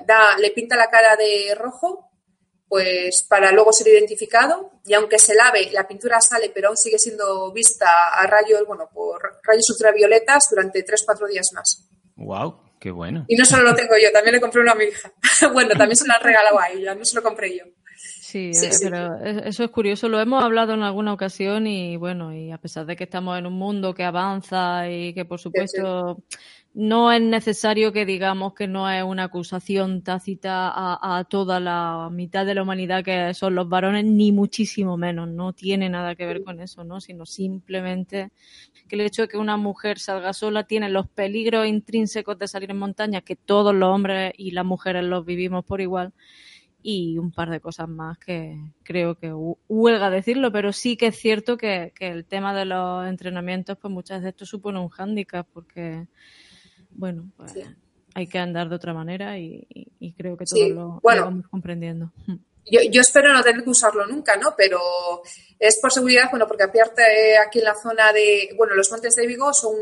[0.06, 2.07] da, le pinta la cara de rojo,
[2.70, 7.00] pues para luego ser identificado y aunque se lave, la pintura sale, pero aún sigue
[7.00, 11.88] siendo vista a rayos, bueno, por rayos ultravioletas durante 3-4 días más.
[12.18, 13.26] Wow, qué bueno.
[13.28, 15.12] Y no solo lo tengo yo, también le compré uno a mi hija.
[15.54, 17.64] bueno, también se lo han regalado a ella, no se lo compré yo.
[17.96, 18.86] Sí, Sí, eh, sí.
[18.90, 20.10] pero es- eso es curioso.
[20.10, 23.46] Lo hemos hablado en alguna ocasión y bueno, y a pesar de que estamos en
[23.46, 26.22] un mundo que avanza y que por supuesto
[26.78, 32.46] no es necesario que digamos que no es una acusación tácita a, toda la mitad
[32.46, 35.28] de la humanidad que son los varones, ni muchísimo menos.
[35.30, 37.02] No tiene nada que ver con eso, ¿no?
[37.02, 38.32] Sino simplemente
[38.88, 42.72] que el hecho de que una mujer salga sola tiene los peligros intrínsecos de salir
[42.72, 46.14] en montaña que todos los hombres y las mujeres los vivimos por igual
[46.82, 51.08] y un par de cosas más que creo que hu- huelga decirlo, pero sí que
[51.08, 54.90] es cierto que, que el tema de los entrenamientos, pues muchas de esto supone un
[54.90, 56.08] hándicap porque,
[56.98, 57.64] bueno, Sí.
[58.14, 61.00] hay que andar de otra manera y, y- y creo que Sí, todos lo, lo
[61.02, 61.24] bueno.
[61.26, 62.12] vamos comprendiendo.
[62.70, 64.54] Yo, yo espero no tener que usarlo nunca, ¿no?
[64.58, 64.78] Pero
[65.58, 69.26] es por seguridad, bueno, porque aparte aquí en la zona de, bueno, los montes de
[69.26, 69.74] Vigo son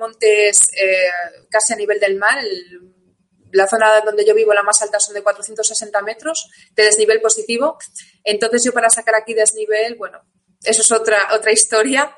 [0.00, 1.06] montes eh,
[1.48, 2.38] casi a nivel del mar.
[2.40, 2.90] el-
[3.52, 7.76] la zona donde yo vivo, la más alta, son de 460 metros de desnivel positivo.
[8.24, 10.18] Entonces yo para sacar aquí desnivel, bueno,
[10.64, 12.12] eso es otra, otra historia.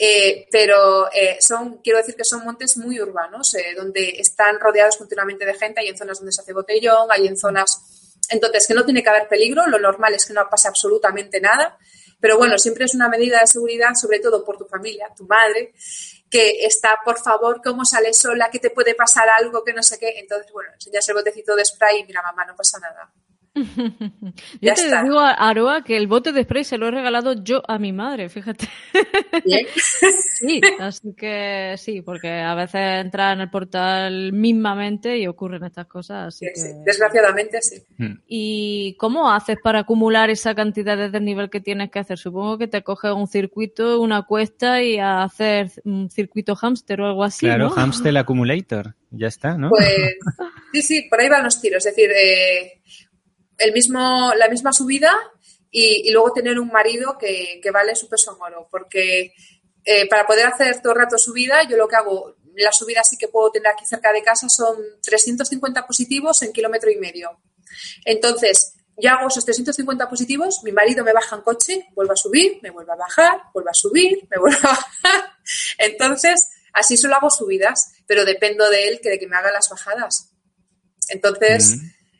[0.00, 4.96] Eh, pero eh, son, quiero decir que son montes muy urbanos, eh, donde están rodeados
[4.96, 5.80] continuamente de gente.
[5.80, 7.82] Hay en zonas donde se hace botellón, hay en zonas
[8.28, 11.78] entonces, que no tiene que haber peligro, lo normal es que no pase absolutamente nada,
[12.20, 15.72] pero bueno, siempre es una medida de seguridad, sobre todo por tu familia, tu madre,
[16.30, 19.98] que está, por favor, cómo sales sola, que te puede pasar algo, que no sé
[19.98, 20.18] qué.
[20.18, 23.10] Entonces, bueno, enseñas el botecito de spray y mira, mamá, no pasa nada.
[23.54, 25.02] Yo Ya te está.
[25.02, 28.28] digo, Aroa, que el bote de spray se lo he regalado yo a mi madre,
[28.28, 28.68] fíjate.
[30.40, 35.86] Sí, así que sí, porque a veces entra en el portal mismamente y ocurren estas
[35.86, 36.60] cosas, así Sí, que...
[36.60, 37.82] sí, Desgraciadamente, sí.
[37.96, 38.20] Mm.
[38.28, 42.18] ¿Y cómo haces para acumular esa cantidad de desnivel que tienes que hacer?
[42.18, 47.06] Supongo que te coges un circuito, una cuesta y a hacer un circuito hámster o
[47.08, 47.70] algo así, claro, ¿no?
[47.74, 48.94] Hamster Accumulator.
[49.10, 49.70] Ya está, ¿no?
[49.70, 49.88] Pues
[50.74, 51.78] sí, sí, por ahí van los tiros.
[51.86, 52.78] Es decir, eh,
[53.58, 55.16] el mismo, la misma subida
[55.70, 58.68] y, y luego tener un marido que, que vale su peso en oro.
[58.70, 59.32] Porque
[59.84, 63.16] eh, para poder hacer todo el rato subida, yo lo que hago, la subida sí
[63.16, 67.40] que puedo tener aquí cerca de casa son 350 positivos en kilómetro y medio.
[68.04, 72.58] Entonces, yo hago esos 350 positivos, mi marido me baja en coche, vuelve a subir,
[72.62, 75.32] me vuelve a bajar, vuelve a subir, me vuelve a bajar.
[75.78, 79.68] Entonces, así solo hago subidas, pero dependo de él que de que me haga las
[79.70, 80.32] bajadas.
[81.08, 81.78] Entonces.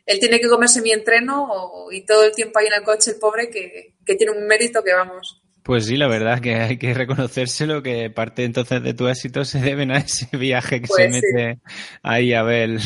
[0.09, 3.11] Él tiene que comerse mi entreno o- y todo el tiempo ahí en el coche
[3.11, 5.41] el pobre que, que tiene un mérito que vamos.
[5.61, 9.59] Pues sí, la verdad que hay que reconocérselo, que parte entonces de tu éxito se
[9.59, 11.27] deben a ese viaje que Pues se sí.
[11.33, 11.59] mete
[12.01, 12.79] ahí a ver,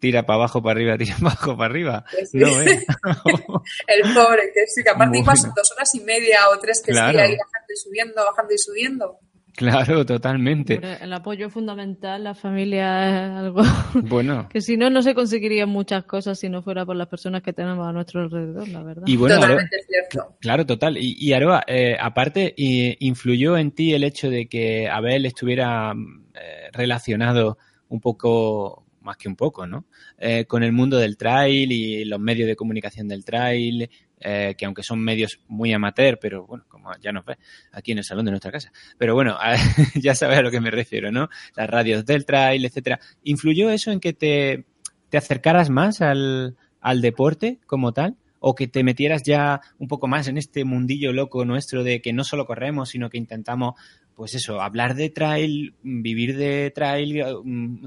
[0.00, 2.04] tira para abajo, para arriba, tira para abajo, para arriba.
[2.10, 2.38] Pues sí.
[2.38, 2.84] No, ¿eh?
[3.86, 5.22] El pobre, que sí, que aparte Bueno.
[5.22, 7.18] igual son dos horas y media o tres que Claro.
[7.18, 9.18] ahí bajando y subiendo, bajando y subiendo.
[9.58, 10.80] Claro, totalmente.
[11.02, 13.62] El apoyo es fundamental, la familia es algo
[13.94, 17.42] Bueno, que si no, no se conseguirían muchas cosas si no fuera por las personas
[17.42, 19.02] que tenemos a nuestro alrededor, la verdad.
[19.06, 20.36] y bueno, Aroa- Totalmente cierto.
[20.40, 20.96] claro, total.
[20.96, 26.26] Y, y Aroa, eh, aparte, ¿influyó en ti el hecho de que Abel estuviera mm,
[26.34, 29.86] eh, relacionado un poco, más que un poco, ¿no?
[30.18, 33.88] Eh, con el mundo del trail y los medios de comunicación del trail.
[34.20, 37.36] Eh, que aunque son medios muy amateur, pero bueno, como ya nos ve
[37.72, 38.72] aquí en el salón de nuestra casa.
[38.96, 39.36] Pero bueno,
[39.94, 41.28] ya sabes a lo que me refiero, ¿no?
[41.54, 43.00] Las radios del trail, etcétera.
[43.24, 44.64] ¿Influyó eso en que te,
[45.08, 48.16] te acercaras más al, al deporte como tal?
[48.40, 52.12] o que te metieras ya un poco más en este mundillo loco nuestro de que
[52.12, 53.74] no solo corremos, sino que intentamos,
[54.14, 57.86] pues eso, hablar de trail, vivir de trail, mm,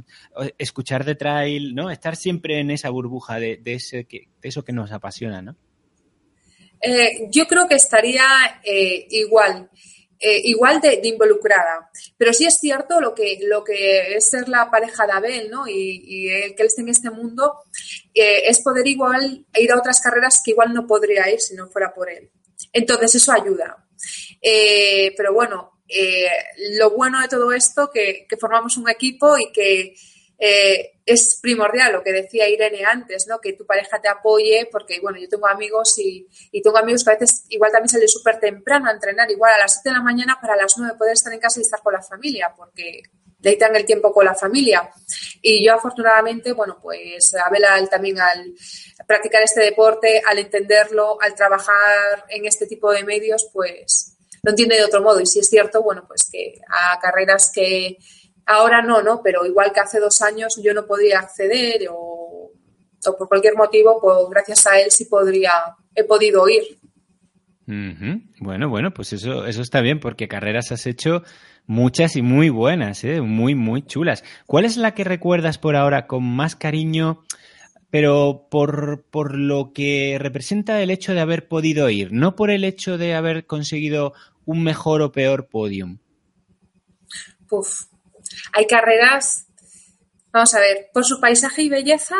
[0.57, 1.89] escuchar de trail, ¿no?
[1.89, 5.55] Estar siempre en esa burbuja de, de, ese, de eso que nos apasiona, ¿no?
[6.81, 8.25] Eh, yo creo que estaría
[8.63, 9.69] eh, igual.
[10.19, 11.89] Eh, igual de, involucrada.
[12.15, 15.67] Pero sí es cierto lo que, lo que es ser la pareja de Abel, ¿no?
[15.67, 17.55] Y, el que él esté en este mundo,
[18.13, 21.91] es poder igual ir a otras carreras que igual no podría ir si no fuera
[21.91, 22.29] por él.
[22.71, 23.83] Entonces, eso ayuda.
[24.39, 25.81] Eh, pero bueno,
[26.77, 29.95] lo bueno de todo esto, que, que formamos un equipo y que
[30.43, 33.39] eh, es primordial lo que decía Irene antes, ¿no?
[33.39, 36.27] Que tu pareja te apoye, porque bueno, yo tengo amigos y,
[36.63, 39.73] tengo amigos que a veces igual también salen súper temprano a entrenar, igual a las
[39.73, 42.01] 7 de la mañana para las 9 poder estar en casa y estar con la
[42.01, 43.03] familia, porque
[43.37, 44.89] dedican el tiempo con la familia.
[45.43, 48.55] Y yo afortunadamente, bueno, pues a Bela también al
[49.05, 54.75] practicar este deporte, al entenderlo, al trabajar en este tipo de medios, pues lo entiende
[54.75, 55.19] de otro modo.
[55.19, 57.97] Y si es cierto, bueno, pues que a carreras que
[58.51, 59.21] Ahora no, ¿no?
[59.23, 62.51] Pero igual que hace dos años yo no podía acceder o,
[63.05, 65.51] o por cualquier motivo, pues gracias a él sí podría,
[65.95, 66.63] he podido ir.
[67.65, 68.21] Uh -huh.
[68.41, 71.23] Bueno, bueno, pues eso, eso está bien porque carreras has hecho
[71.65, 73.21] muchas y muy buenas, ¿eh?
[73.21, 74.25] muy, muy chulas.
[74.45, 77.23] ¿Cuál es la que recuerdas por ahora con más cariño,
[77.89, 82.65] pero por, por lo que representa el hecho de haber podido ir, no por el
[82.65, 84.11] hecho de haber conseguido
[84.43, 85.99] un mejor o peor podium?
[87.49, 87.90] Uf,
[88.53, 89.47] hay carreras,
[90.31, 92.15] vamos a ver, por su paisaje y belleza,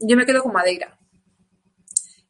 [0.00, 0.98] yo me quedo con Madeira.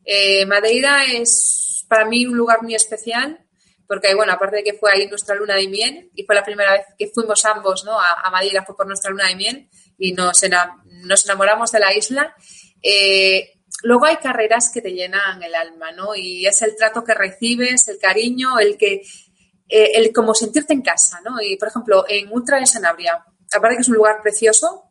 [0.04, 3.46] Eh, Madeira es para mí un lugar muy especial
[3.90, 6.74] porque, bueno, aparte de que fue ahí nuestra luna de miel y fue la primera
[6.74, 7.98] vez que fuimos ambos ¿no?
[7.98, 9.68] a, Madeira, fue por nuestra luna de miel
[9.98, 12.36] y nos enamoramos de la isla.
[12.80, 13.50] Eh,
[13.82, 16.14] luego hay carreras que te llenan el alma, ¿no?
[16.14, 19.02] Y es el trato que recibes, el cariño, el que
[19.70, 21.40] eh, el como sentirte en casa, ¿no?
[21.40, 24.90] Y, por ejemplo, en Ultra de Sanabria, aparte que es un lugar precioso,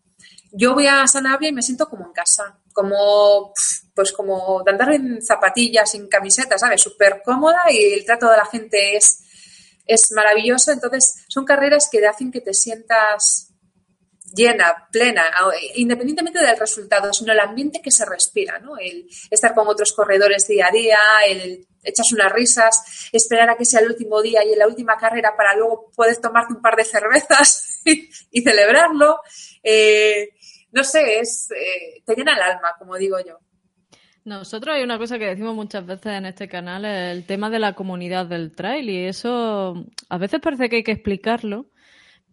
[0.51, 3.53] yo voy a Sanabria y me siento como en casa, como,
[3.93, 6.81] pues como de andar en zapatillas, sin camiseta, ¿sabes?
[6.81, 9.25] Súper cómoda y el trato de la gente es,
[9.85, 10.71] es maravilloso.
[10.71, 13.53] Entonces, son carreras que hacen que te sientas
[14.33, 15.25] llena, plena,
[15.75, 18.77] independientemente del resultado, sino el ambiente que se respira, ¿no?
[18.77, 23.65] El estar con otros corredores día a día, el echas unas risas, esperar a que
[23.65, 26.75] sea el último día y en la última carrera para luego poder tomarte un par
[26.75, 27.79] de cervezas
[28.31, 29.19] y celebrarlo.
[29.63, 30.29] Eh,
[30.71, 33.39] no sé, es, eh, te llena el alma, como digo yo.
[34.25, 37.73] Nosotros hay una cosa que decimos muchas veces en este canal, el tema de la
[37.73, 41.71] comunidad del trail y eso a veces parece que hay que explicarlo,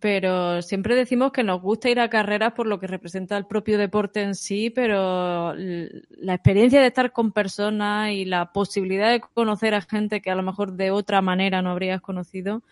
[0.00, 3.78] pero siempre decimos que nos gusta ir a carreras por lo que representa el propio
[3.78, 9.74] deporte en sí, pero la experiencia de estar con personas y la posibilidad de conocer
[9.74, 12.62] a gente que a lo mejor de otra manera no habrías conocido,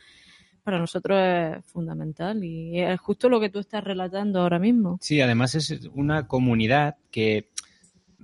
[0.65, 4.99] para nosotros es fundamental y es justo lo que tú estás relatando ahora mismo.
[5.01, 7.51] Sí, además es una comunidad que,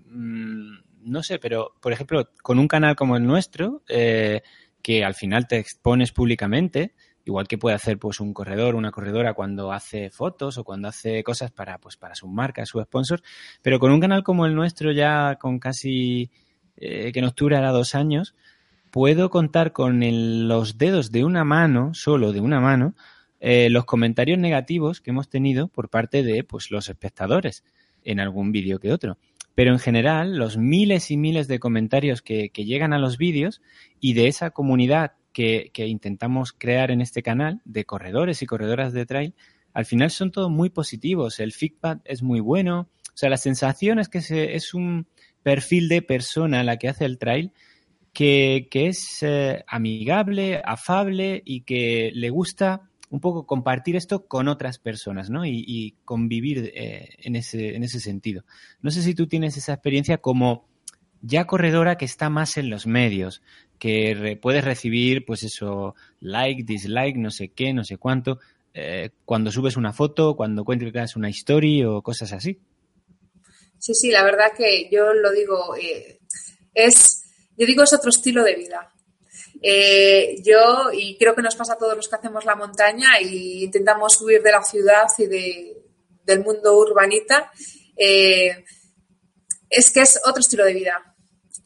[0.07, 4.43] mmm, no sé, pero por ejemplo, con un canal como el nuestro, eh,
[4.83, 6.95] que al final te expones públicamente,
[7.31, 11.23] igual que puede hacer pues un corredor, una corredora cuando hace fotos o cuando hace
[11.23, 13.23] cosas para pues para sus marcas, sus sponsors,
[13.63, 16.31] pero con un canal como el nuestro ya con casi
[16.77, 18.35] eh, que en octubre hará dos años,
[18.91, 20.01] puedo contar con
[20.49, 22.95] los dedos de una mano, solo de una mano,
[23.39, 27.65] eh, los comentarios negativos que hemos tenido por parte de pues los espectadores
[28.03, 29.19] en algún vídeo que otro.
[29.55, 33.61] Pero en general, los miles y miles de comentarios que, que llegan a los vídeos
[34.01, 39.07] y de esa comunidad que, intentamos crear en este canal de corredores y corredoras de
[39.07, 39.35] trail,
[39.73, 41.41] al final son todos muy positivos.
[41.41, 42.89] El feedback es muy bueno.
[43.09, 45.07] O sea, la sensación es que es un
[45.43, 47.53] perfil de persona la que hace el trail
[48.13, 54.49] que, que es eh, amigable, afable y que le gusta un poco compartir esto con
[54.49, 55.45] otras personas, ¿no?
[55.45, 58.45] Y, y convivir eh, en, ese, en ese sentido.
[58.83, 60.69] No sé si tú tienes esa experiencia como
[61.21, 63.43] ya corredora que está más en los medios,
[63.81, 68.39] que puedes recibir, pues eso, like, dislike, no sé qué, no sé cuánto,
[68.75, 72.61] eh, cuando subes una foto, cuando cuentas una historia o cosas así.
[73.79, 76.21] Sí, sí, la verdad que yo lo digo, eh,
[76.75, 77.25] es,
[77.57, 78.93] yo digo, es otro estilo de vida.
[79.63, 83.65] Eh, yo, y creo que nos pasa a todos los que hacemos la montaña y
[83.65, 85.77] intentamos huir de la ciudad y de,
[86.25, 87.51] del mundo urbanita,
[87.97, 91.10] es que es otro estilo de vida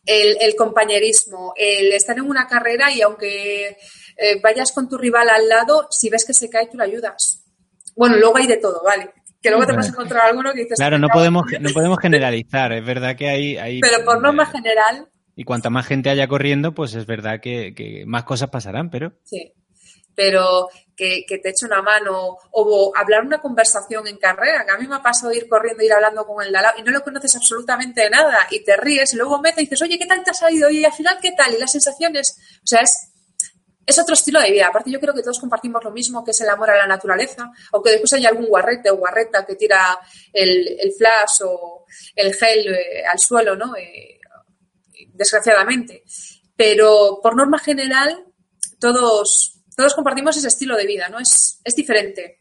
[0.07, 3.77] el, el compañerismo, el estar en una carrera y aunque
[4.17, 7.45] eh, vayas con tu rival al lado, si ves que se cae, tú lo ayudas.
[7.97, 9.11] Bueno, luego hay de todo, ¿vale?
[9.41, 10.79] Que luego te vas a encontrar alguno que dices...
[10.79, 13.57] Claro, no podemos, no podemos generalizar, es verdad que hay...
[13.57, 15.09] hay Pero por norma general...
[15.37, 19.15] Y cuanta más gente haya corriendo, pues es verdad que, que más cosas pasarán, pero...
[19.25, 19.53] Sí,
[20.15, 24.87] pero que, te eche una mano o hablar una conversación en carrera, que a mí
[24.87, 28.03] me ha pasado ir corriendo, ir hablando con el de y no lo conoces absolutamente
[28.03, 30.35] de nada y te ríes y luego metes y dices, oye, ¿qué tal te ha
[30.35, 30.71] salido?
[30.71, 31.55] Y al final, ¿qué tal?
[31.55, 33.13] Y las sensaciones, o sea, es,
[33.87, 34.69] es otro estilo de vida.
[34.69, 37.51] Aparte, yo creo que todos compartimos lo mismo, que es el amor a la naturaleza,
[37.73, 39.99] aunque después haya algún guarrete o guarreta que tira
[40.33, 41.85] el, el flash o
[42.15, 43.77] el gel eh, al suelo, ¿no?
[43.77, 44.21] Eh,
[45.13, 46.05] desgraciadamente.
[46.57, 48.25] Pero por norma general,
[48.79, 51.19] todos, todos compartimos ese estilo de vida, ¿no?
[51.19, 52.39] Es, es diferente.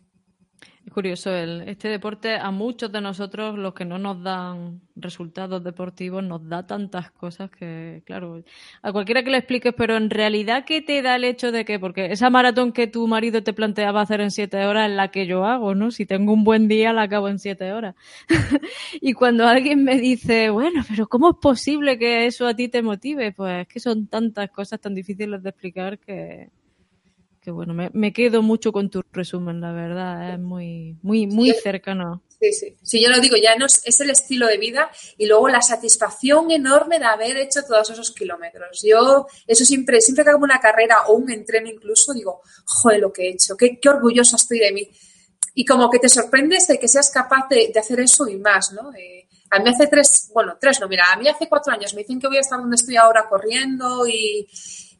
[0.86, 5.64] Es curioso, el, este deporte a muchos de nosotros, los que no nos dan resultados
[5.64, 8.44] deportivos, nos da tantas cosas que, claro,
[8.82, 11.80] a cualquiera que le expliques, pero en realidad, ¿qué te da el hecho de que,
[11.80, 15.26] porque esa maratón que tu marido te planteaba hacer en siete horas es la que
[15.26, 15.90] yo hago, ¿no?
[15.90, 17.96] Si tengo un buen día, la acabo en siete horas.
[19.02, 22.82] y cuando alguien me dice, bueno, pero ¿cómo es posible que eso a ti te
[22.82, 23.32] motive?
[23.32, 26.50] Pues es que son tantas cosas tan difíciles de explicar que,
[27.44, 31.52] que bueno, me, me, quedo mucho con tu resumen, la verdad, es muy, muy, muy
[31.52, 31.58] Sí.
[31.62, 32.24] cercano.
[32.40, 32.78] Sí, sí.
[32.82, 35.62] Si yo lo digo, ya no es, es el estilo de vida y luego la
[35.62, 38.82] satisfacción enorme de haber hecho todos esos kilómetros.
[38.84, 43.12] Yo, eso siempre, siempre que hago una carrera o un entreno incluso, digo, joder, lo
[43.14, 44.90] que he hecho, qué, qué orgullosa estoy de mí.
[45.56, 48.72] Y como que te sorprendes de que seas capaz de, de hacer eso y más,
[48.74, 48.94] ¿no?
[48.94, 52.02] Eh, a mí hace tres, bueno, tres no, mira, a mí hace cuatro años me
[52.02, 54.48] dicen que voy a estar donde estoy ahora corriendo y,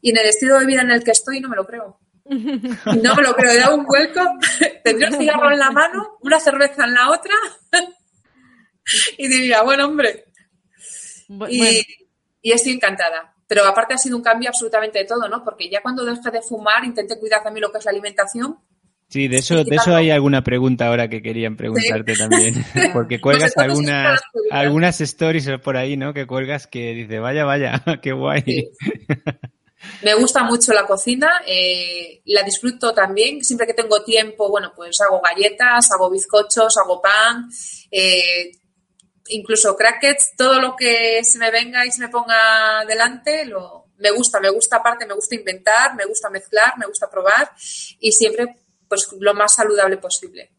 [0.00, 1.98] y en el estilo de vida en el que estoy no me lo creo.
[2.26, 4.20] No me lo creo, he dado un vuelco,
[4.84, 7.34] tendría un cigarro en la mano, una cerveza en la otra
[9.18, 10.24] y diría, bueno, hombre,
[11.50, 11.84] y,
[12.42, 13.34] estoy encantada.
[13.46, 15.44] Pero aparte ha sido un cambio absolutamente de todo, ¿no?
[15.44, 18.58] Porque ya cuando dejé de fumar intenté cuidar también lo que es la alimentación.
[19.08, 22.54] Sí, de eso, de eso hay alguna pregunta ahora que querían preguntarte también.
[22.94, 24.20] Porque cuelgas Pues algunas,
[24.50, 26.14] algunas stories por ahí, ¿no?
[26.14, 28.42] Que cuelgas que dice, vaya, vaya, qué guay.
[28.42, 28.70] Sí.
[30.02, 33.44] Me gusta mucho la cocina, eh, la disfruto también.
[33.44, 37.48] Siempre que tengo tiempo, bueno, pues hago galletas, hago bizcochos, hago pan,
[37.90, 38.52] eh,
[39.28, 44.10] incluso crackets, todo lo que se me venga y se me ponga delante, lo, me
[44.10, 47.50] gusta, me gusta aparte, me gusta inventar, me gusta mezclar, me gusta probar
[48.00, 48.56] y siempre
[48.88, 50.53] pues lo más saludable posible.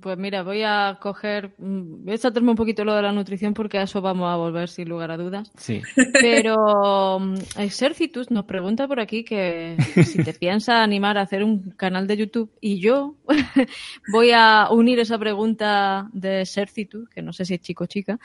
[0.00, 3.54] Pues mira, voy a coger, mm, voy a saltarme un poquito lo de la nutrición
[3.54, 5.52] porque a eso vamos a volver sin lugar a dudas.
[5.56, 5.82] Sí.
[6.20, 11.70] Pero mm, Exercitus nos pregunta por aquí que si te piensas animar a hacer un
[11.70, 13.14] canal de YouTube y yo
[14.12, 18.18] voy a unir esa pregunta de Exercitus, que no sé si es chico o chica,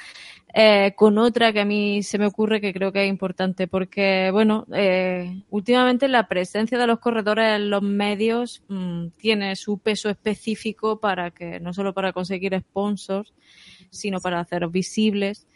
[0.56, 4.30] eh, con otra que a mí se me ocurre que creo que es importante porque,
[4.32, 10.10] bueno, eh, últimamente la presencia de los corredores en los medios mm, tiene su peso
[10.10, 13.34] específico para que, no solo para conseguir sponsors,
[13.90, 15.48] sino para hacer visibles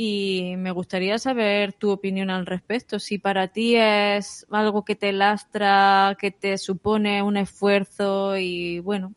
[0.00, 3.00] y me gustaría saber tu opinión al respecto.
[3.00, 9.14] Si para ti es algo que te lastra, que te supone un esfuerzo y bueno,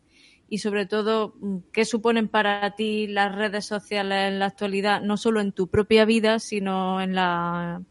[0.50, 1.36] y sobre todo,
[1.72, 6.04] ¿qué suponen para ti las redes sociales en la actualidad, no solo en tu propia
[6.04, 7.84] vida, sino en la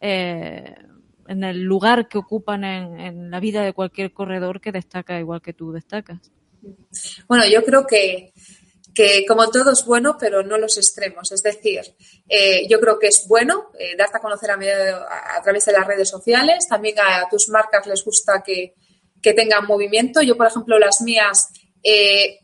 [0.00, 0.74] eh,
[1.28, 5.42] en el lugar que ocupan en, en la vida de cualquier corredor que destaca igual
[5.42, 6.32] que tú destacas?
[7.26, 8.32] Bueno, yo creo que,
[8.94, 11.32] que como todo es bueno, pero no los extremos.
[11.32, 11.80] Es decir,
[12.28, 15.72] eh, yo creo que es bueno eh, darte a conocer a, medio- a, través de
[15.72, 16.66] las redes sociales.
[16.68, 18.74] También a, tus marcas les gusta que,
[19.20, 20.22] que tengan movimiento.
[20.22, 21.48] Yo, por ejemplo, las mías
[21.82, 22.38] eh,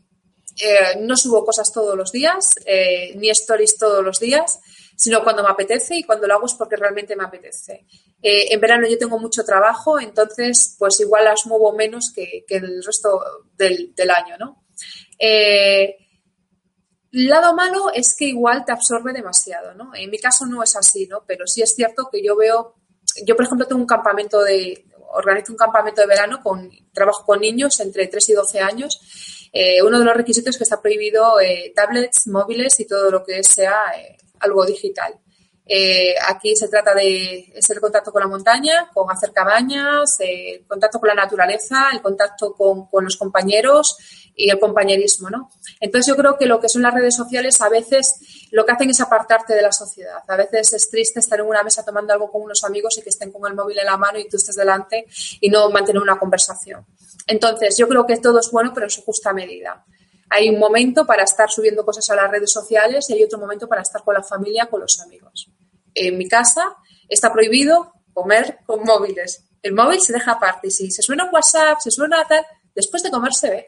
[0.61, 2.55] eh, no subo cosas todos los días,
[3.15, 4.59] ni stories todos los días,
[4.99, 7.85] sino cuando me apetece y cuando lo hago es porque realmente me apetece.
[8.21, 12.57] Eh, en verano yo tengo mucho trabajo, entonces pues igual las muevo menos que, que
[12.57, 13.21] el resto
[13.55, 14.65] del, del año, ¿no?
[15.17, 15.95] Eh,
[17.11, 19.95] lado malo es que igual te absorbe demasiado, ¿no?
[19.95, 21.23] En mi caso no es así, ¿no?
[21.25, 22.75] Pero sí es cierto que yo veo,
[23.23, 27.39] yo por ejemplo tengo un campamento de, organizo un campamento de verano con, trabajo con
[27.39, 29.47] niños entre 3 y 12 años.
[29.53, 33.23] Eh, uno de los requisitos es que está prohibido eh, tablets, móviles y todo lo
[33.23, 33.81] que sea
[34.39, 35.19] algo digital.
[35.71, 40.55] Eh, aquí se trata de es el contacto con la montaña, con hacer cabañas, eh,
[40.55, 43.97] el contacto con la naturaleza, el contacto con, con los compañeros
[44.33, 45.51] y el compañerismo, ¿no?
[45.79, 48.89] Entonces yo creo que lo que son las redes sociales a veces lo que hacen
[48.89, 50.23] es apartarte de la sociedad.
[50.27, 53.09] A veces es triste estar en una mesa tomando algo con unos amigos y que
[53.09, 55.05] estén con el móvil en la mano y tú estés delante
[55.39, 56.83] y no mantener una conversación.
[57.27, 59.85] Entonces yo creo que todo es bueno, pero en su justa medida.
[60.29, 63.67] Hay un momento para estar subiendo cosas a las redes sociales y hay otro momento
[63.67, 65.49] para estar con la familia, con los amigos.
[65.95, 66.75] en mi casa
[67.09, 69.43] está prohibido comer con móviles.
[69.61, 73.33] El móvil se deja aparte si se suena WhatsApp, se suena tal, después de comer
[73.33, 73.67] se ve.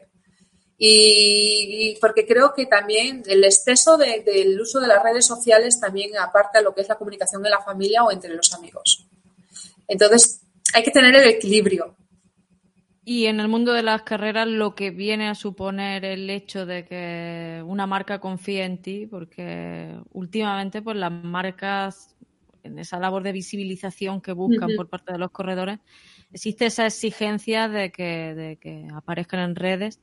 [0.78, 5.78] Y, y porque creo que también el exceso de- del uso de las redes sociales
[5.80, 9.06] también aparta lo que es la comunicación en la familia o entre los amigos.
[9.86, 10.40] Entonces,
[10.74, 11.96] hay que tener el equilibrio.
[13.04, 16.84] Y en el mundo de las carreras lo que viene a suponer el hecho de
[16.84, 22.16] que una marca confíe en ti, porque últimamente pues las marcas
[22.62, 25.80] en esa labor de visibilización que buscan por parte de los corredores,
[26.32, 30.00] existe esa exigencia de que, de que aparezcan en redes.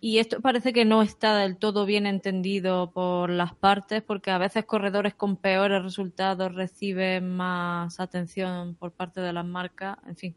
[0.00, 4.38] Y esto parece que no está del todo bien entendido por las partes, porque a
[4.38, 9.98] veces corredores con peores resultados reciben más atención por parte de las marcas.
[10.08, 10.36] En fin,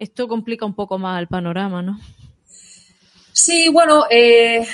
[0.00, 2.00] esto complica un poco más el panorama, ¿no?
[3.32, 4.66] Sí, bueno, eh,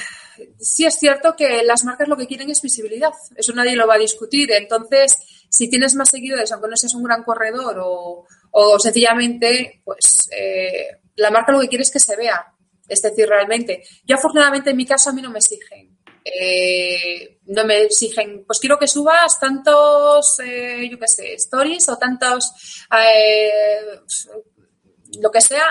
[0.58, 3.12] sí es cierto que las marcas lo que quieren es visibilidad.
[3.36, 4.50] Eso nadie lo va a discutir.
[4.52, 5.18] Entonces,
[5.48, 10.98] si tienes más seguidores, aunque no seas un gran corredor o, o sencillamente, pues eh,
[11.16, 12.54] la marca lo que quiere es que se vea.
[12.88, 13.82] Es decir, realmente.
[14.04, 15.96] Yo afortunadamente en mi caso a mí no me exigen.
[16.24, 22.52] Eh, no me exigen, pues quiero que subas tantos, yo qué sé, stories o tantos,
[25.20, 25.64] lo que sea,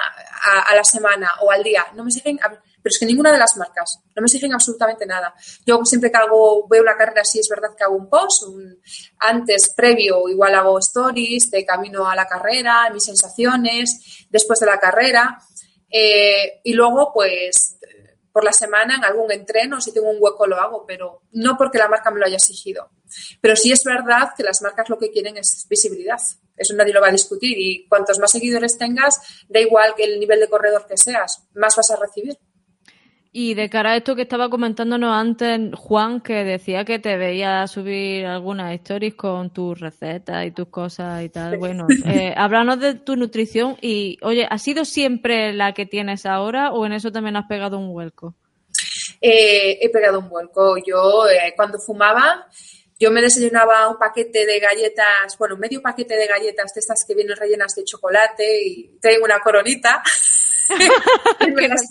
[0.70, 1.86] a, la semana o al día.
[1.96, 5.34] No me exigen, pero es que ninguna de las marcas, no me exigen absolutamente nada.
[5.66, 8.80] Yo siempre que hago, veo una carrera, sí es verdad que hago un post, un-
[9.20, 14.80] antes, previo, igual hago stories de camino a la carrera, mis sensaciones, después de la
[14.80, 15.40] carrera,
[15.90, 17.78] eh, y luego, pues,
[18.36, 21.78] por la semana en algún entreno, si tengo un hueco lo hago, pero no porque
[21.78, 22.90] la marca me lo haya exigido.
[23.40, 26.18] Pero sí es verdad que las marcas lo que quieren es visibilidad.
[26.58, 27.58] Eso nadie lo va a discutir.
[27.58, 31.78] Y cuantos más seguidores tengas, da igual que el nivel de corredor que seas, más
[31.78, 32.38] vas a recibir.
[33.38, 37.68] Y de cara a esto que estaba comentándonos antes Juan, que decía que te veía
[37.68, 41.58] subir algunas stories con tus recetas y tus cosas y tal.
[41.58, 46.72] Bueno, eh, háblanos de tu nutrición y, oye, ¿ha sido siempre la que tienes ahora
[46.72, 48.36] o en eso también has pegado un vuelco?
[49.20, 50.78] Eh, he pegado un vuelco.
[50.78, 52.48] Yo, eh, cuando fumaba,
[52.98, 57.14] yo me desayunaba un paquete de galletas, bueno, medio paquete de galletas de estas que
[57.14, 60.02] vienen rellenas de chocolate y tengo una coronita.
[61.40, 61.84] Que, las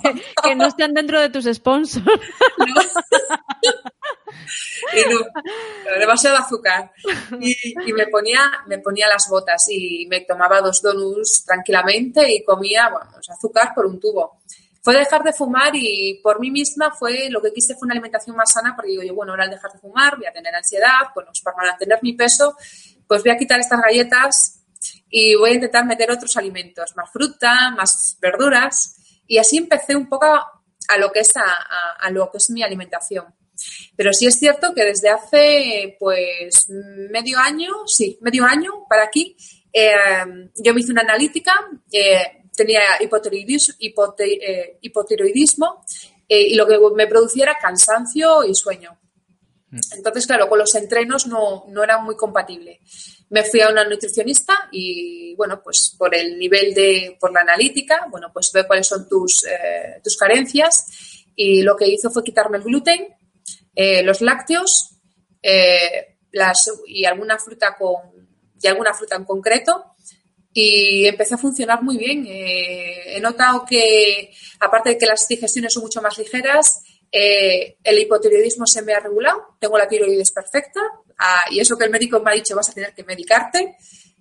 [0.42, 2.04] que- no estén dentro de tus sponsors.
[4.92, 6.90] y no, no, demasiado azúcar.
[7.40, 12.44] Y, y me ponía, me ponía las botas y me tomaba dos donuts tranquilamente y
[12.44, 14.40] comía, vamos, azúcar por un tubo.
[14.82, 18.36] Fue dejar de fumar y por mí misma fue lo que quise fue una alimentación
[18.36, 21.08] más sana porque digo yo, bueno, ahora al dejar de fumar voy a tener ansiedad,
[21.14, 22.54] bueno, pues para mantener mi peso,
[23.06, 24.60] pues voy a quitar estas galletas
[25.16, 28.96] y voy a intentar meter otros alimentos, más fruta, más verduras
[29.28, 32.50] y así empecé un poco a lo que es, a, a- a lo que es
[32.50, 33.26] mi alimentación.
[33.96, 39.36] Pero sí es cierto que desde hace pues medio año, sí, medio año para aquí,
[39.72, 39.92] eh,
[40.56, 41.52] yo me hice una analítica,
[41.92, 45.84] eh, tenía eh, hipotiroidismo
[46.28, 48.98] eh, y lo que me producía era cansancio y sueño.
[49.96, 52.80] Entonces, claro, con los entrenos no, no era muy compatible.
[53.34, 58.06] Me fui a una nutricionista y, bueno, pues por el nivel de, por la analítica,
[58.08, 60.86] bueno, pues ve cuáles son tus, eh, tus carencias
[61.34, 63.08] y lo que hizo fue quitarme el gluten,
[63.74, 65.00] eh, los lácteos
[65.42, 68.28] eh, las, y alguna fruta con,
[68.62, 69.96] y alguna fruta en concreto
[70.52, 72.24] y empecé a funcionar muy bien.
[72.28, 77.98] Eh, he notado que, aparte de que las digestiones son mucho más ligeras, eh, el
[77.98, 80.80] hipotiroidismo se me ha regulado, tengo la tiroides perfecta
[81.18, 83.76] ah, y eso que el médico me ha dicho vas a tener que medicarte,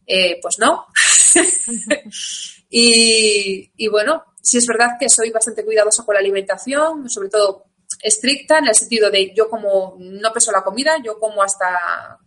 [0.06, 0.88] eh, pues no.
[2.70, 7.66] y, y bueno, sí es verdad que soy bastante cuidadosa con la alimentación, sobre todo
[8.02, 12.20] estricta en el sentido de yo como no peso la comida, yo como hasta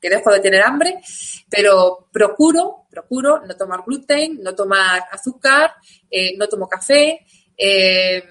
[0.00, 1.00] que dejo de tener hambre,
[1.48, 5.74] pero procuro, procuro no tomar gluten, no tomar azúcar,
[6.10, 7.24] eh, no tomo café,
[7.56, 8.22] eh,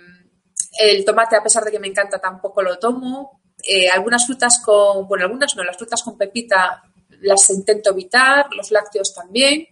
[0.80, 3.43] el tomate, a pesar de que me encanta, tampoco lo tomo.
[3.64, 6.84] Eh, algunas frutas con, bueno, algunas no, las frutas con pepita
[7.22, 9.68] las intento evitar, los lácteos también.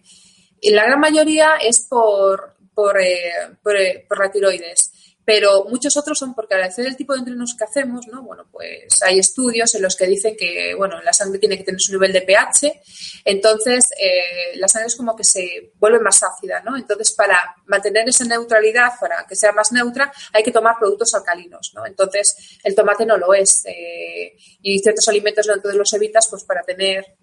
[0.60, 4.91] Y la gran mayoría es por, por, eh, por, eh, por la tiroides.
[5.24, 8.22] Pero muchos otros son porque al hacer el tipo de entrenos que hacemos, ¿no?
[8.22, 11.80] Bueno, pues hay estudios en los que dicen que, bueno, la sangre tiene que tener
[11.80, 12.82] su nivel de pH,
[13.24, 16.76] entonces eh, la sangre es como que se vuelve más ácida, ¿no?
[16.76, 21.72] Entonces, para mantener esa neutralidad, para que sea más neutra, hay que tomar productos alcalinos,
[21.74, 21.86] ¿no?
[21.86, 23.64] Entonces, el tomate no lo es.
[23.66, 27.16] eh, y ciertos alimentos no los evitas, pues para tener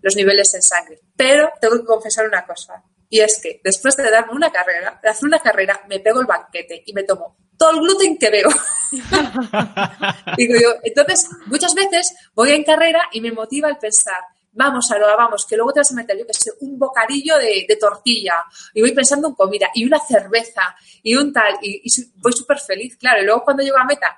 [0.00, 1.00] los niveles en sangre.
[1.16, 5.08] Pero tengo que confesar una cosa, y es que después de darme una carrera, de
[5.08, 8.48] hacer una carrera, me pego el banquete y me tomo todo el gluten que veo.
[10.36, 15.16] Digo yo, entonces, muchas veces voy en carrera y me motiva el pensar, vamos, Aroa,
[15.16, 18.44] vamos, que luego te vas a meter, yo que sé, un bocadillo de, de tortilla,
[18.72, 22.58] y voy pensando en comida, y una cerveza, y un tal, y, y voy súper
[22.58, 24.16] feliz, claro, y luego cuando llego a meta,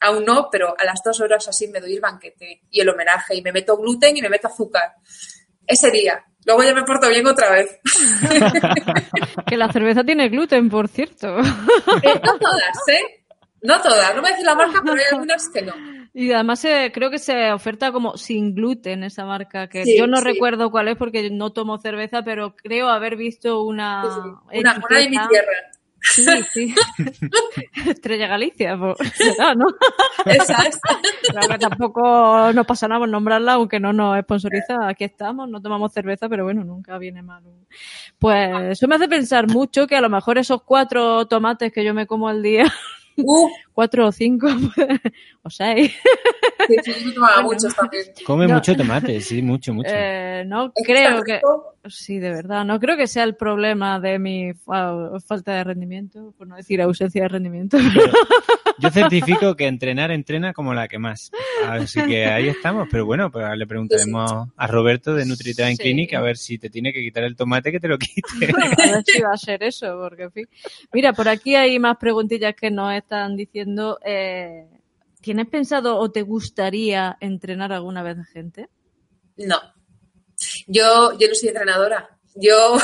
[0.00, 3.34] aún no, pero a las dos horas así me doy el banquete y el homenaje,
[3.34, 4.94] y me meto gluten y me meto azúcar,
[5.68, 7.78] ese día, luego ya me porto bien otra vez.
[9.46, 11.38] Que la cerveza tiene gluten, por cierto.
[11.38, 13.24] Eh, no todas, ¿eh?
[13.62, 15.72] No todas, no voy a decir la marca, pero hay algunas que no.
[16.14, 20.06] Y además eh, creo que se oferta como sin gluten esa marca, que Sí, yo
[20.06, 20.24] no sí.
[20.24, 24.02] recuerdo cuál es porque no tomo cerveza, pero creo haber visto una...
[24.02, 24.58] Sí.
[24.60, 25.52] Una, una de mi tierra.
[26.00, 26.74] Sí, sí.
[27.86, 29.66] Estrella Galicia, pues, será, ¿no?
[30.24, 30.46] Es.
[31.28, 34.88] Claro que tampoco nos pasa nada por nombrarla, aunque no nos sponsoriza.
[34.88, 37.42] Aquí estamos, no tomamos cerveza, pero bueno, nunca viene mal.
[38.18, 41.94] Pues eso me hace pensar mucho que a lo mejor esos cuatro tomates que yo
[41.94, 42.72] me como al día,
[43.18, 45.00] Uh, cuatro o cinco, pues,
[45.42, 45.94] o seis,
[46.66, 48.04] sí, sí, yo tomaba muchos también.
[48.26, 48.54] Come No.
[48.54, 49.90] mucho tomate, sí, mucho, mucho.
[49.92, 51.40] eh, no creo que...
[51.88, 52.64] Sí, de verdad.
[52.66, 56.82] No creo que sea el problema de mi fa- falta de rendimiento, por no decir
[56.82, 57.78] ausencia de rendimiento.
[58.78, 61.30] Yo certifico que entrenar entrena como la que más.
[61.66, 62.88] Así que ahí estamos.
[62.90, 65.82] Pero bueno, pues le preguntaremos a Roberto de Nutritrain Sí.
[65.82, 68.20] Clinic a ver si te tiene que quitar el tomate que te lo quite.
[68.88, 70.48] A ver si va a ser eso, porque en fin.
[70.92, 73.98] Mira, por aquí hay más preguntillas que nos están diciendo.
[74.04, 74.66] Eh,
[75.20, 78.68] ¿Tienes pensado o te gustaría entrenar alguna vez a gente?
[79.36, 79.60] No.
[80.66, 82.18] Yo, yo no soy entrenadora.
[82.34, 82.76] Yo,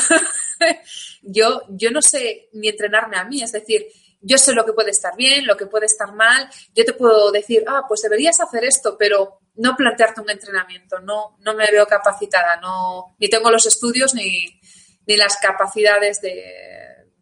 [1.22, 3.42] yo, yo no sé ni entrenarme a mí.
[3.42, 3.86] Es decir,
[4.20, 6.48] yo sé lo que puede estar bien, lo que puede estar mal.
[6.74, 10.98] Yo te puedo decir, ah, pues deberías hacer esto, pero no plantearte un entrenamiento.
[11.00, 12.56] No, no me veo capacitada.
[12.60, 14.60] No, ni tengo los estudios ni,
[15.06, 16.42] ni las capacidades de,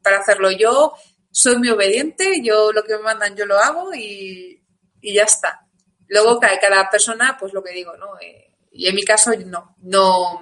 [0.02, 0.50] para hacerlo.
[0.52, 0.94] Yo
[1.30, 2.40] soy muy obediente.
[2.42, 4.61] Yo lo que me mandan yo lo hago y,
[5.02, 5.66] y ya está.
[6.08, 8.18] Luego cada, cada persona, pues lo que digo, ¿no?
[8.20, 10.40] Eh, y en mi caso no, no,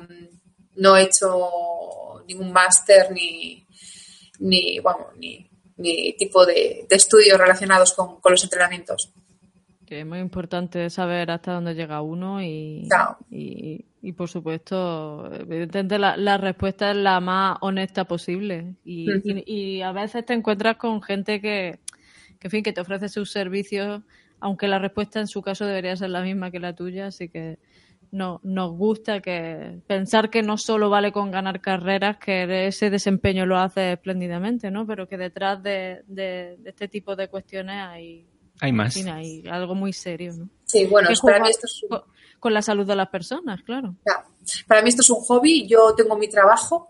[0.76, 3.66] no he hecho ningún máster ni,
[4.38, 9.12] ni, vamos, ni, ni tipo de, de estudios relacionados con, con los entrenamientos.
[9.86, 13.16] Que es muy importante saber hasta dónde llega uno y, Claro.
[13.28, 18.76] y, y, por supuesto, evidentemente la, la respuesta es la más honesta posible.
[18.84, 19.44] Y, y-
[19.78, 21.80] y a veces te encuentras con gente que,
[22.38, 24.02] que, en fin, que te ofrece sus servicios,
[24.40, 27.58] aunque la respuesta en su caso debería ser la misma que la tuya, así que
[28.12, 33.46] no, nos gusta que pensar que no solo vale con ganar carreras, que ese desempeño
[33.46, 34.84] lo hace espléndidamente, ¿no?
[34.86, 38.26] Pero que detrás de, de- de este tipo de cuestiones hay,
[38.60, 38.94] Hay en más.
[38.94, 40.48] fin, hay algo muy serio, ¿no?
[40.64, 42.02] Sí, bueno, para mí esto es un, con-
[42.40, 43.94] con la salud de las personas, claro.
[44.04, 44.24] Ya.
[44.66, 46.88] Para mí esto es un hobby, yo tengo mi trabajo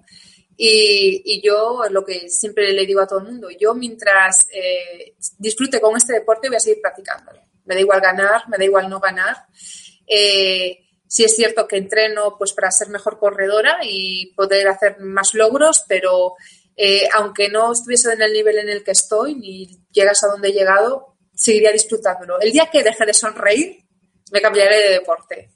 [0.62, 5.14] y, y yo lo que siempre le digo a todo el mundo, yo mientras eh,
[5.38, 7.40] disfrute con este deporte voy a seguir practicándolo.
[7.64, 9.46] Me da igual ganar, me da igual no ganar.
[10.06, 15.32] Eh, sí es cierto que entreno pues para ser mejor corredora y poder hacer más
[15.32, 16.34] logros, pero
[16.76, 20.50] eh, aunque no estuviese en el nivel en el que estoy ni llegas a donde
[20.50, 22.38] he llegado, seguiría disfrutándolo.
[22.38, 23.78] El día que deje de sonreír,
[24.30, 25.52] me cambiaré de deporte.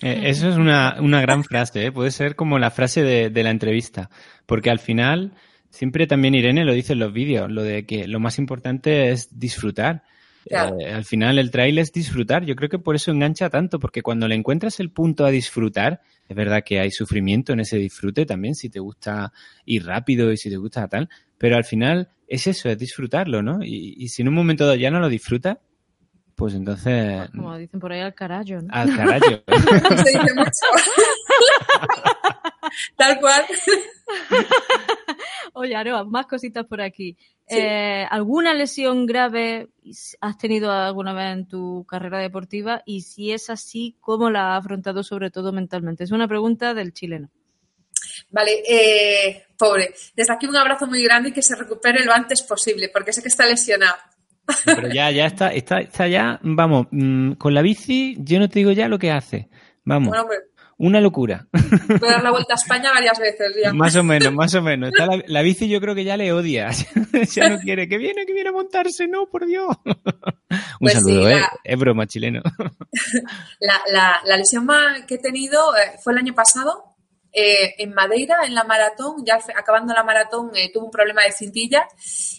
[0.00, 1.92] Eh, eso es una, una gran frase, ¿eh?
[1.92, 4.08] puede ser como la frase de, de la entrevista,
[4.48, 5.34] porque al final,
[5.68, 9.38] siempre también Irene lo dice en los vídeos, lo de que lo más importante es
[9.38, 10.04] disfrutar.
[10.46, 10.80] Claro.
[10.80, 14.00] Eh, al final el trail es disfrutar, yo creo que por eso engancha tanto, porque
[14.00, 18.24] cuando le encuentras el punto a disfrutar, es verdad que hay sufrimiento en ese disfrute
[18.24, 19.34] también, si te gusta
[19.66, 23.62] ir rápido y si te gusta tal, pero al final es eso, es disfrutarlo, ¿no?
[23.62, 25.58] Y, y si en un momento dado ya no lo disfrutas,
[26.38, 27.28] pues entonces...
[27.32, 28.68] Como dicen por ahí al carajo, ¿no?
[28.70, 29.26] Al carajo.
[30.04, 30.46] Se dice mucho.
[32.96, 33.44] Tal cual.
[35.54, 37.16] Oye, Aroa, más cositas por aquí.
[37.48, 37.56] Sí.
[37.58, 39.70] Eh, ¿Alguna lesión grave
[40.20, 42.82] has tenido alguna vez en tu carrera deportiva?
[42.86, 46.04] Y si es así, ¿cómo la has afrontado sobre todo mentalmente?
[46.04, 47.30] Es una pregunta del chileno.
[48.30, 49.92] Vale, eh, pobre.
[50.14, 53.22] Desde aquí un abrazo muy grande y que se recupere lo antes posible, porque sé
[53.22, 53.96] que está lesionado.
[54.64, 58.60] Pero ya, ya está, está, está ya, vamos, mm, con la bici, yo no te
[58.60, 59.48] digo ya lo que hace.
[59.84, 60.38] Vamos, Bueno, hombre,
[60.78, 61.46] una locura.
[61.52, 63.72] voy a dar la vuelta a España varias veces ya.
[63.72, 64.90] más o menos, más o menos.
[64.90, 66.70] Está la, la bici yo creo que ya le odia.
[67.34, 69.76] ya no quiere, que viene, que viene a montarse, no, por Dios.
[69.84, 71.34] Un Pues sí, saludo, ¿eh?
[71.40, 72.40] la- Es broma, chileno.
[73.60, 76.87] La, la- la lesión más que he tenido eh, fue el año pasado
[77.32, 79.24] eh, en Madeira, en la maratón.
[79.24, 81.86] Ya acabando la maratón eh, tuve un problema de cintilla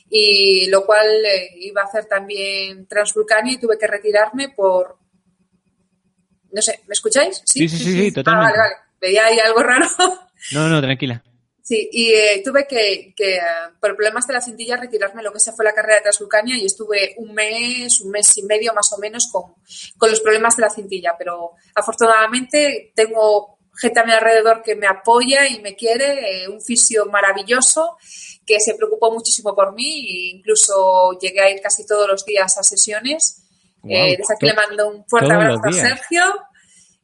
[0.09, 4.97] y lo cual eh, iba a hacer también transvulcania y tuve que retirarme por...
[6.51, 7.41] No sé, ¿me escucháis?
[7.45, 8.57] Sí, sí, sí, sí, Ah, totalmente.
[8.57, 8.75] vale, vale.
[8.99, 9.87] Veía ahí algo raro.
[10.53, 11.21] No, no, tranquila.
[11.61, 13.41] Sí, y eh, tuve que, que, eh,
[13.79, 16.65] por problemas de la cintilla, retirarme lo que se fue la carrera de Transvulcania y
[16.65, 19.53] estuve un mes, un mes y medio más o menos con,
[19.97, 21.13] con los problemas de la cintilla.
[21.19, 26.61] Pero afortunadamente tengo gente a mi alrededor que me apoya y me quiere, eh, un
[26.61, 27.97] fisio maravilloso
[28.45, 32.57] que se preocupó muchísimo por mí e incluso llegué a ir casi todos los días
[32.57, 33.43] a sesiones.
[33.87, 35.71] Eh, desde aquí le mando un fuerte abrazo a.
[35.71, 36.23] Sergio,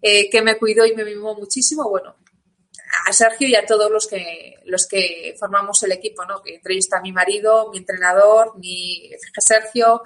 [0.01, 1.89] eh, que me cuidó y me mimó muchísimo.
[1.89, 2.15] Bueno,
[3.07, 6.41] a Sergio y a todos los que los que formamos el equipo, ¿no?
[6.41, 10.01] Que entre ellos está mi marido, mi entrenador, mi Sergio,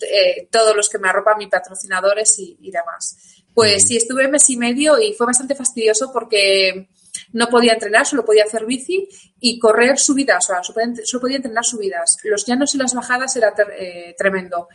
[0.00, 3.16] eh, todos los que me arropan, mis patrocinadores y, y demás.
[3.58, 6.88] Pues sí, estuve mes y medio y fue bastante fastidioso porque
[7.32, 9.08] no podía entrenar, solo podía hacer bici
[9.40, 12.18] y correr subidas, o sea, solo podía, solo podía entrenar subidas.
[12.22, 14.68] Los llanos y las bajadas era ter- eh, tremendo.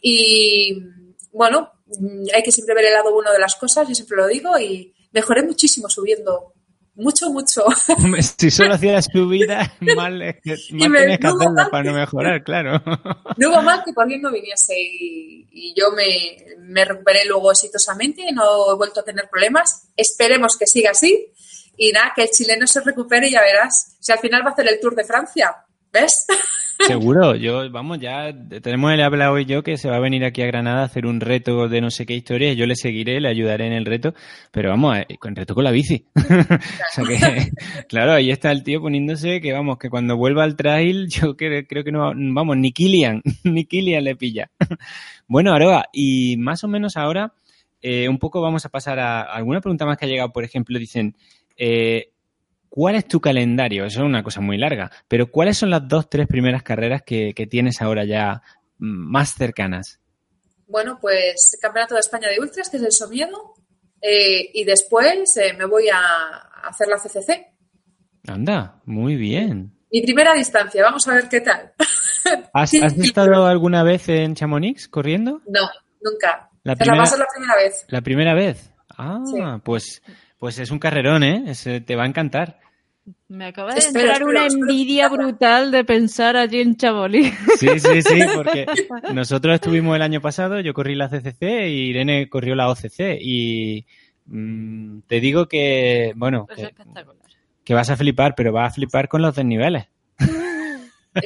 [0.00, 0.74] Y
[1.32, 1.70] bueno,
[2.34, 4.94] hay que siempre ver el lado bueno de las cosas, yo siempre lo digo, y
[5.12, 6.54] mejoré muchísimo subiendo.
[7.00, 7.64] Mucho, mucho.
[8.38, 11.84] Si solo hacías subida, mal, es que- Y mal me- tenías que no, hacerla para
[11.84, 12.82] no mejorar, claro.
[13.36, 17.50] No hubo mal que por bien no viniese y, y yo me, me recuperé luego
[17.52, 19.88] exitosamente, no he vuelto a tener problemas.
[19.96, 21.26] Esperemos que siga así
[21.76, 23.96] y nada, que el chileno se recupere y ya verás.
[23.98, 25.56] Si al final va a hacer el Tour de Francia,
[25.92, 26.26] ¿ves?
[26.86, 28.32] Seguro, yo, vamos, ya
[28.62, 31.04] tenemos el habla hoy yo que se va a venir aquí a Granada a hacer
[31.04, 34.14] un reto de no sé qué historia, yo le seguiré, le ayudaré en el reto,
[34.50, 36.06] pero vamos, eh, con reto con la bici.
[36.16, 36.22] o
[36.90, 37.50] sea que,
[37.86, 41.66] claro, ahí está el tío poniéndose que vamos, que cuando vuelva al trail, yo creo,
[41.66, 44.50] creo que no, vamos, ni Kilian, ni Kilian le pilla.
[45.26, 47.34] bueno, Aroa, y más o menos ahora,
[47.82, 50.78] eh, un poco vamos a pasar a alguna pregunta más que ha llegado, por ejemplo,
[50.78, 51.14] dicen,
[51.58, 52.10] eh,
[52.70, 53.84] ¿Cuál es tu calendario?
[53.84, 57.34] Eso es una cosa muy larga, pero ¿cuáles son las dos, tres primeras carreras que,
[57.34, 58.42] que tienes ahora ya
[58.78, 59.98] mm, más cercanas?
[60.68, 63.54] Bueno, pues Campeonato de España de Ultras, que es el Somiedo,
[64.00, 65.98] eh, y después eh, me voy a
[66.68, 67.48] hacer la CCC.
[68.28, 69.72] Anda, muy bien.
[69.92, 71.72] Mi primera distancia, vamos a ver qué tal.
[72.54, 75.42] ¿Has, has estado alguna vez en Chamonix corriendo?
[75.48, 75.68] No,
[76.00, 76.48] nunca.
[76.62, 77.84] La primera, va a ser la primera vez.
[77.88, 78.72] la primera vez.
[78.96, 79.40] Ah, Sí.
[79.64, 80.02] pues,
[80.40, 81.44] pues es un carrerón, ¿eh?
[81.46, 82.58] Ese te va a encantar.
[83.28, 84.62] Me acaba de Espera, entrar espera, una espera.
[84.72, 87.36] envidia brutal de pensar allí en Chamonix.
[87.58, 88.66] Sí, sí, sí, porque
[89.12, 93.86] nosotros estuvimos el año pasado, yo corrí la CCC y Irene corrió la OCC y
[94.26, 96.74] mm, te digo que, bueno, Es que,
[97.64, 99.86] que vas a flipar, pero vas a flipar con los desniveles.
[101.14, 101.20] Eh,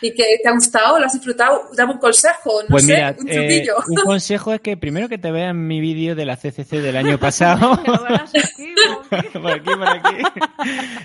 [0.00, 0.98] ¿Y que te ha gustado?
[0.98, 1.68] ¿Lo has disfrutado?
[1.76, 3.74] Dame un consejo, no Pues sé, mira, un eh, truquillo.
[3.88, 7.18] un consejo es que primero que te vean mi vídeo de la CCC del año
[7.18, 7.80] pasado.
[9.32, 10.16] Por aquí, por aquí.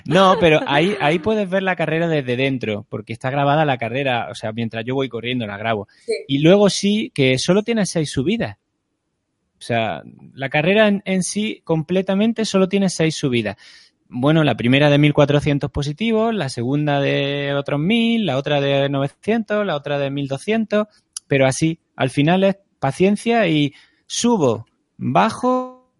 [0.05, 4.30] No, pero ahí, ahí puedes ver la carrera desde dentro, porque está grabada la carrera,
[4.32, 5.88] o sea, mientras yo voy corriendo la grabo.
[6.05, 6.14] Sí.
[6.28, 8.57] Y luego sí, que solo tiene seis subidas.
[9.60, 10.01] O sea,
[10.34, 13.57] la carrera en, en sí completamente solo tiene seis subidas.
[14.12, 19.64] Bueno, la primera de 1400 positivos, la segunda de otros 1000, la otra de 900,
[19.68, 20.88] la otra de 1200,
[21.28, 23.72] pero así, al final es paciencia y
[24.07, 24.66] subo,
[24.97, 25.93] bajo,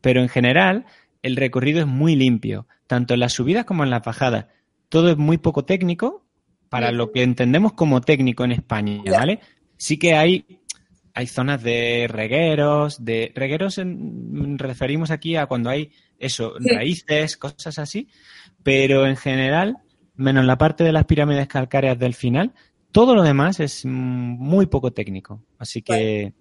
[0.00, 0.84] pero en general
[1.22, 4.46] el recorrido es muy limpio, tanto en las subidas como en las bajadas.
[4.88, 6.24] Todo es muy poco técnico
[6.70, 9.02] para lo que entendemos como técnico en España.
[9.04, 9.40] ¿vale?
[9.76, 10.46] Sí que hay,
[11.12, 16.68] hay zonas de regueros, de regueros en- referimos aquí a cuando hay eso, Sí.
[16.74, 18.08] raíces, cosas así,
[18.62, 19.76] pero en general,
[20.16, 22.52] menos la parte de las pirámides calcáreas del final,
[22.92, 25.42] todo lo demás es muy poco técnico.
[25.58, 26.32] Así que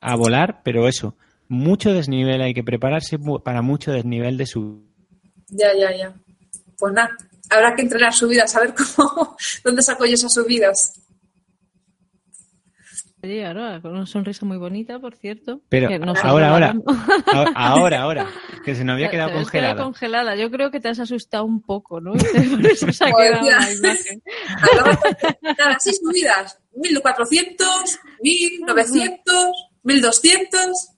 [0.00, 1.16] a volar, pero eso,
[1.48, 4.82] mucho desnivel, hay que prepararse para mucho desnivel de su...
[5.48, 6.14] Ya, ya, ya.
[6.78, 7.10] Pues nada,
[7.50, 11.00] habrá que entrenar subidas, a ver cómo, dónde saco yo esas subidas.
[13.22, 15.60] Oye, ahora, con una sonrisa muy bonita, por cierto.
[15.68, 16.74] Pero que nos ahora, ahora,
[17.26, 18.26] ahora, ahora, ahora,
[18.64, 19.82] que se nos había quedado congelada.
[19.82, 20.36] congelada.
[20.36, 22.12] Yo creo que te has asustado un poco, ¿no?
[22.14, 24.22] Por eso se ha quedado la imagen.
[25.42, 29.46] Nada, seis subidas, 1400, 1900,
[29.82, 30.88] 1200.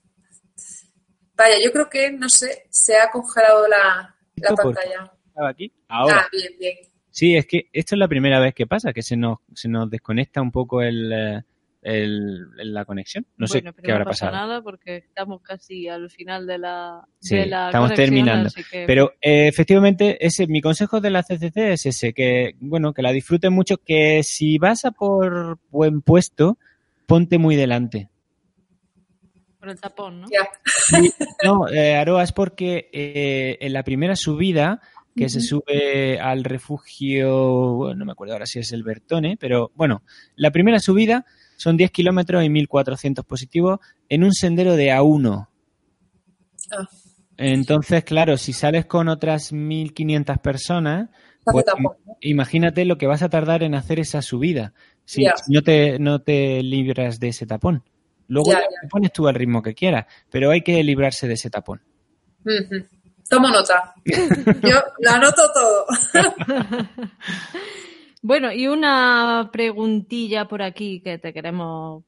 [1.35, 5.11] Vaya, yo creo que, no sé, se ha congelado la, la ¿Esto por pantalla.
[5.33, 5.71] Estaba aquí.
[5.87, 6.21] Ahora.
[6.25, 6.73] Ah, bien, bien.
[7.09, 9.89] Sí, es que esto es la primera vez que pasa, que se nos, se nos
[9.89, 11.41] desconecta un poco el, eh,
[11.81, 13.25] el- la conexión.
[13.37, 14.47] No sé bueno, pero qué habrá no pasa pasado.
[14.47, 18.47] nada porque estamos casi al final de la, Sí, de la estamos terminando.
[18.47, 22.93] así que- Pero eh, efectivamente, ese, mi consejo de la CCC es ese, que bueno,
[22.93, 26.57] que la disfruten mucho, que si vas a por buen puesto,
[27.07, 28.09] ponte muy delante.
[29.59, 30.27] Por el tapón, ¿no?
[31.43, 34.81] No, eh, Aroa, es porque eh, en la primera subida,
[35.15, 39.71] que se sube al refugio, bueno, no me acuerdo ahora si es el Bertone, pero
[39.75, 40.03] bueno,
[40.35, 45.47] la primera subida son 10 kilómetros y 1400 positivos en un sendero de A1.
[46.71, 46.89] Ah.
[47.37, 51.09] Entonces, claro, si sales con otras 1500 personas,
[51.45, 51.65] Pues,
[52.21, 54.73] imagínate lo que vas a tardar en hacer esa subida
[55.05, 57.83] si, no, te, no te libras de ese tapón.
[58.27, 61.81] Luego te pones tú al ritmo que quieras, pero hay que librarse de ese tapón.
[63.29, 63.93] Tomo nota.
[64.05, 65.85] Yo lo anoto todo.
[68.25, 72.05] Bueno, y una preguntilla por aquí que te queremos,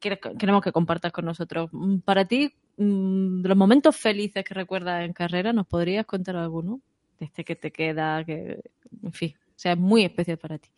[0.00, 1.68] quiere- queremos que compartas con nosotros.
[1.70, 6.34] Mm, Para ti, mm, de los momentos felices que recuerdas en carrera, ¿nos podrías contar
[6.34, 6.80] alguno?
[7.20, 8.58] Este que te queda, que,
[9.04, 10.70] en fin, sea muy especial para ti.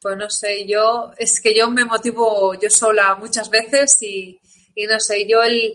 [0.00, 4.40] Pues no sé, yo es que yo me motivo yo sola muchas veces y,
[4.74, 5.74] y no sé, yo el,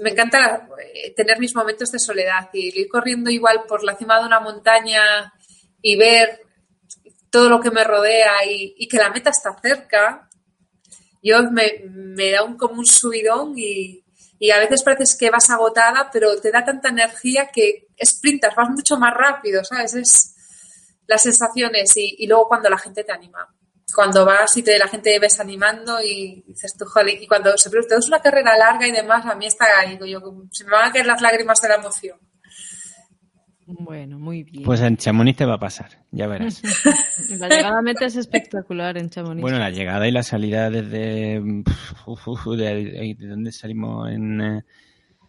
[0.00, 4.18] me encanta eh, tener mis momentos de soledad y ir corriendo igual por la cima
[4.18, 5.32] de una montaña
[5.82, 6.42] y ver
[7.30, 10.28] todo lo que me rodea y, que la meta está cerca,
[11.22, 14.04] yo me, da un, como un subidón y,
[14.38, 18.70] y a veces pareces que vas agotada, pero te da tanta energía que sprintas, vas
[18.70, 19.94] mucho más rápido, ¿sabes?
[19.94, 20.34] Es
[21.06, 23.48] las sensaciones y luego cuando la gente te anima.
[23.94, 27.70] Cuando vas y te, la gente ves animando y dices tú, joder, y cuando se
[27.70, 30.20] pregunta, es una carrera larga y demás, a mí está digo yo,
[30.50, 32.18] se me van a caer las lágrimas de la emoción.
[33.70, 34.62] Bueno, muy bien.
[34.64, 36.62] Pues en Chamonix te va a pasar, ya verás.
[37.38, 39.42] La llegada a meta es espectacular en Chamonix.
[39.42, 41.38] Bueno, la llegada y la salida desde...
[42.06, 44.10] uf, uf, de, de- de dónde salimos?
[44.10, 44.40] En...
[44.40, 44.62] eh,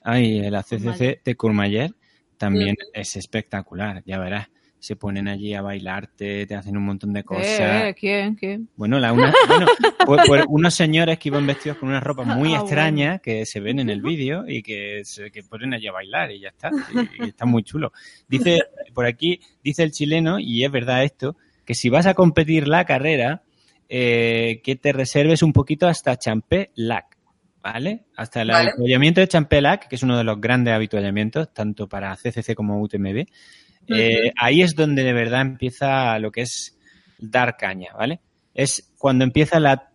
[0.02, 1.92] Ay, la CCC de Courmayeur
[2.38, 4.48] también es espectacular, ya verás.
[4.80, 7.46] Se ponen allí a bailarte, te hacen un montón de cosas.
[7.60, 8.36] Eh, eh, ¿Quién?
[8.36, 8.70] ¿Quién?
[8.78, 9.68] Bueno, la una, bueno
[10.06, 13.60] pues, pues unos señores que iban vestidos con unas ropas muy Ah, extrañas que se
[13.60, 16.72] ven en el vídeo y que se que ponen allí a bailar y ya está.
[17.20, 17.92] Y, y está muy chulo.
[18.28, 18.60] Dice,
[18.94, 22.86] por aquí, dice el chileno, y es verdad esto, que si vas a competir la
[22.86, 23.44] carrera,
[23.90, 27.18] eh, que te reserves un poquito hasta Champé-Lac,
[27.62, 28.06] ¿vale?
[28.16, 28.70] Hasta el Vale.
[28.70, 33.26] avituallamiento de Champé-Lac, que es uno de los grandes avituallamientos, tanto para CCC como UTMB.
[33.88, 36.78] Eh, ahí es donde de verdad empieza lo que es
[37.18, 38.20] dar caña, ¿vale?
[38.54, 39.92] Es cuando empieza la,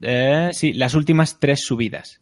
[0.00, 2.20] eh, sí, las últimas tres subidas.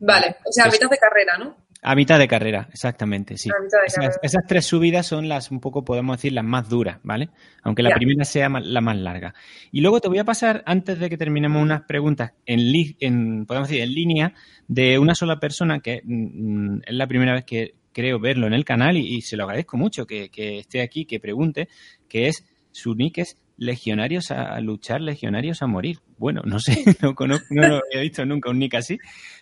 [0.00, 1.56] Vale, o sea, a mitad de carrera, ¿no?
[1.80, 3.50] A mitad de carrera, exactamente, sí.
[3.50, 4.20] A mitad de esas, carrera.
[4.22, 7.30] esas tres subidas son las, un poco, podemos decir, las más duras, ¿vale?
[7.62, 7.94] Aunque la Ya.
[7.96, 9.32] primera sea la más larga.
[9.70, 13.46] Y luego te voy a pasar, antes de que terminemos, unas preguntas en, li- en
[13.46, 14.34] podemos decir, en línea
[14.66, 18.64] de una sola persona que mm, es la primera vez que creo verlo en el
[18.64, 21.68] canal y, y se lo agradezco mucho que, que esté aquí, que pregunte,
[22.08, 25.98] que es su nick es legionarios a, a luchar, legionarios a morir.
[26.16, 28.98] Bueno, no sé, no conozco, no lo había visto nunca un nick así.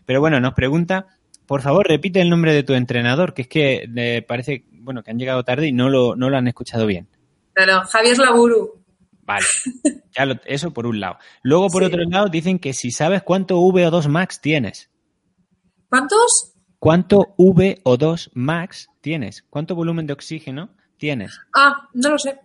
[0.06, 1.06] Pero bueno, nos pregunta,
[1.46, 5.10] por favor, repite el nombre de tu entrenador, que es que eh, parece, bueno, que
[5.10, 7.08] han llegado tarde y no lo, no lo han escuchado bien.
[7.58, 8.82] No, no, Javier Laburu.
[9.22, 9.44] Vale,
[10.16, 11.18] ya lo- eso por un lado.
[11.42, 11.88] Luego, por Sí.
[11.88, 14.88] otro lado, dicen que si sabes cuánto VO2 max tienes.
[15.90, 16.54] ¿Cuántos?
[16.86, 19.42] ¿Cuánto VO2 max tienes?
[19.50, 21.36] ¿Cuánto volumen de oxígeno tienes?
[21.52, 22.38] Ah, no lo sé.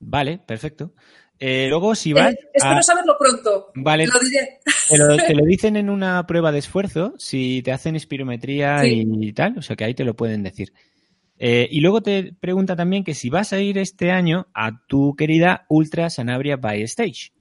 [0.00, 0.92] Vale, perfecto.
[1.38, 3.72] Eh, luego, si vas Eh, espero a- saberlo pronto.
[3.74, 4.06] Vale.
[4.06, 4.60] Lo diré.
[4.90, 9.02] Te lo, te lo dicen en una prueba de esfuerzo, si te hacen espirometría Sí.
[9.18, 10.74] y tal, o sea que ahí te lo pueden decir.
[11.38, 15.16] Eh, y luego te pregunta también que si vas a ir este año a tu
[15.16, 17.32] querida Ultra Sanabria by Stage.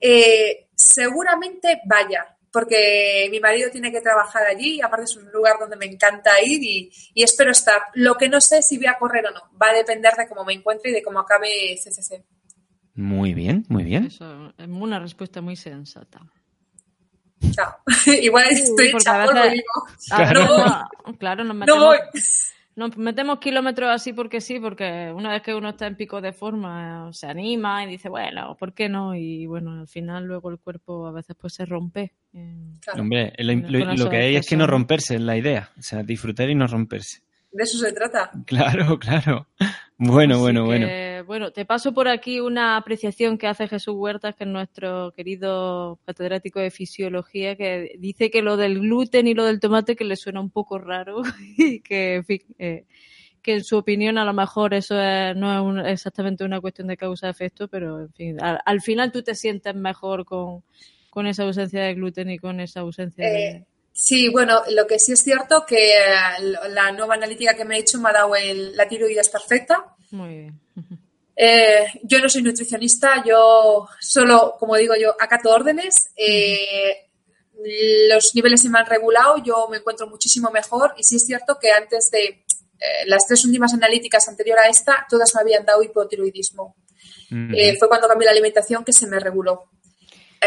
[0.00, 5.56] Eh, seguramente vaya, porque mi marido tiene que trabajar allí y aparte es un lugar
[5.60, 7.80] donde me encanta ir y, y espero estar.
[7.94, 9.40] Lo que no sé es si voy a correr o no.
[9.60, 12.24] Va a depender de cómo me encuentre y de cómo acabe CCC.
[12.94, 14.06] Muy bien, muy bien.
[14.06, 16.20] Eso es una respuesta muy sensata.
[17.52, 17.76] Chao.
[18.06, 19.86] Igual estoy porque a chapón, lo veces- digo.
[20.10, 21.12] Ah, No voy.
[21.12, 21.98] no, claro, nos No voy.
[22.76, 26.32] Nos metemos kilómetros así porque sí, porque una vez que uno está en pico de
[26.32, 29.14] forma eh, se anima y dice, bueno, ¿por qué no?
[29.14, 32.14] Y bueno, al final luego el cuerpo a veces pues se rompe.
[32.80, 35.70] Claro, Hombre, lo, que hay es que no romperse es la idea.
[35.78, 37.22] O sea, disfrutar y no romperse.
[37.50, 38.30] de eso se trata.
[38.46, 39.48] Claro, claro.
[39.98, 40.86] Bueno, Así bueno, bueno.
[40.86, 41.09] que, bueno,
[41.52, 46.58] te paso por aquí una apreciación que hace Jesús Huertas, que es nuestro querido catedrático
[46.60, 50.40] de fisiología, que dice que lo del gluten y lo del tomate que le suena
[50.40, 51.22] un poco raro
[51.56, 52.84] y que, en fin, eh,
[53.42, 56.88] que en su opinión a lo mejor eso es- no es un- exactamente una cuestión
[56.88, 60.62] de causa-efecto, pero en fin, al, al final tú te sientes mejor con,
[61.10, 63.46] con esa ausencia de gluten y con esa ausencia de...
[63.46, 67.76] Eh, sí, bueno, lo que sí es cierto que eh, la nueva analítica que me
[67.76, 69.94] he hecho me ha dado el- la tiroides perfecta.
[70.10, 70.60] Muy bien.
[71.36, 76.10] Eh, yo no soy nutricionista, yo solo, como digo yo, acato órdenes.
[76.16, 77.08] Eh,
[78.08, 81.58] los niveles se me han regulado, yo me encuentro muchísimo mejor y sí es cierto
[81.60, 85.82] que antes de eh, las tres últimas analíticas anterior a esta, todas me habían dado
[85.82, 86.76] hipotiroidismo.
[87.30, 87.54] Mm.
[87.78, 89.70] Fue cuando cambié la alimentación que se me reguló.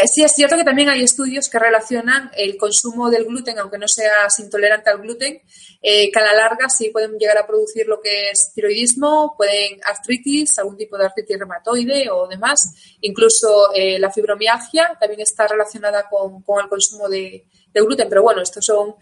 [0.06, 3.88] Sí, es cierto que también hay estudios que relacionan el consumo del gluten, aunque no
[3.88, 5.40] seas intolerante al gluten,
[5.86, 9.82] eh, que a la larga sí pueden llegar a producir lo que es tiroidismo, pueden
[9.84, 12.74] artritis, algún tipo de artritis reumatoide o demás.
[13.02, 18.08] Incluso eh, la fibromialgia también está relacionada con, con el consumo de, de gluten.
[18.08, 18.96] Pero bueno, estos son.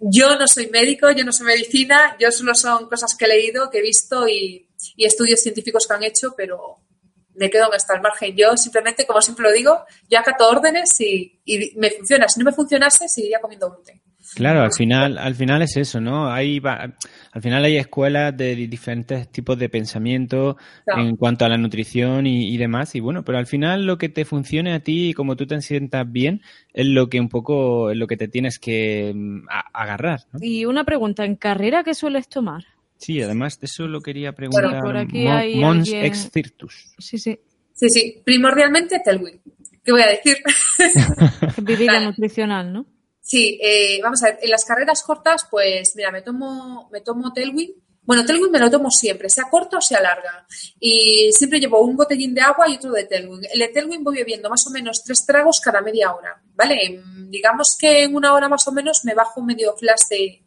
[0.00, 3.70] Yo no soy médico, yo no soy medicina, yo solo son cosas que he leído,
[3.70, 6.78] que he visto y, y estudios científicos que han hecho, pero
[7.36, 8.36] me quedo hasta el margen.
[8.36, 12.28] Yo simplemente, como siempre lo digo, yo acato órdenes y, y me funciona.
[12.28, 14.02] Si no me funcionase, seguiría comiendo gluten.
[14.34, 16.30] Claro, al final, al final es eso, ¿no?
[16.30, 16.94] Hay, va-
[17.32, 21.02] al final hay escuelas de di- diferentes tipos de pensamiento Claro.
[21.02, 24.08] en cuanto a la nutrición y, y demás, y bueno, pero al final lo que
[24.08, 27.90] te funcione a ti y como tú te sientas bien es lo que un poco,
[27.90, 30.38] es lo que te tienes que mm, a- agarrar, ¿no?
[30.42, 32.64] Y una pregunta, ¿en carrera qué sueles tomar?
[32.96, 34.80] Sí, además de eso lo quería preguntar.
[34.80, 36.94] por aquí Mon- hay Mons alguien- ex Cirtus.
[36.98, 37.38] Sí, sí.
[37.72, 39.40] Sí, sí, primordialmente Telwin.
[39.84, 40.36] ¿Qué voy a decir?
[41.62, 42.86] Bebida nutricional, ¿no?
[43.26, 47.32] Sí, eh, vamos a ver, en las carreras cortas, pues mira, me tomo, me tomo
[47.32, 47.72] Telwin.
[48.02, 50.46] Bueno, Telwin me lo tomo siempre, sea corta o sea larga.
[50.78, 53.40] Y siempre llevo un botellín de agua y otro de Telwin.
[53.50, 57.02] El de Telwin voy bebiendo más o menos tres tragos cada media hora, ¿vale?
[57.30, 60.44] Digamos que en una hora más o menos me bajo medio flash de,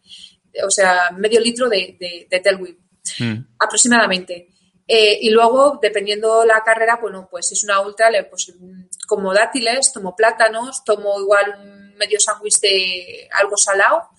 [0.63, 2.77] o sea, medio litro de, de, de Telwin
[3.19, 3.55] Mm.
[3.59, 4.49] aproximadamente.
[4.87, 9.33] Eh, y luego, dependiendo la carrera, bueno, pues si es una ultra, pues mm, como
[9.33, 14.09] dátiles, tomo plátanos, tomo igual un medio sándwich de algo salado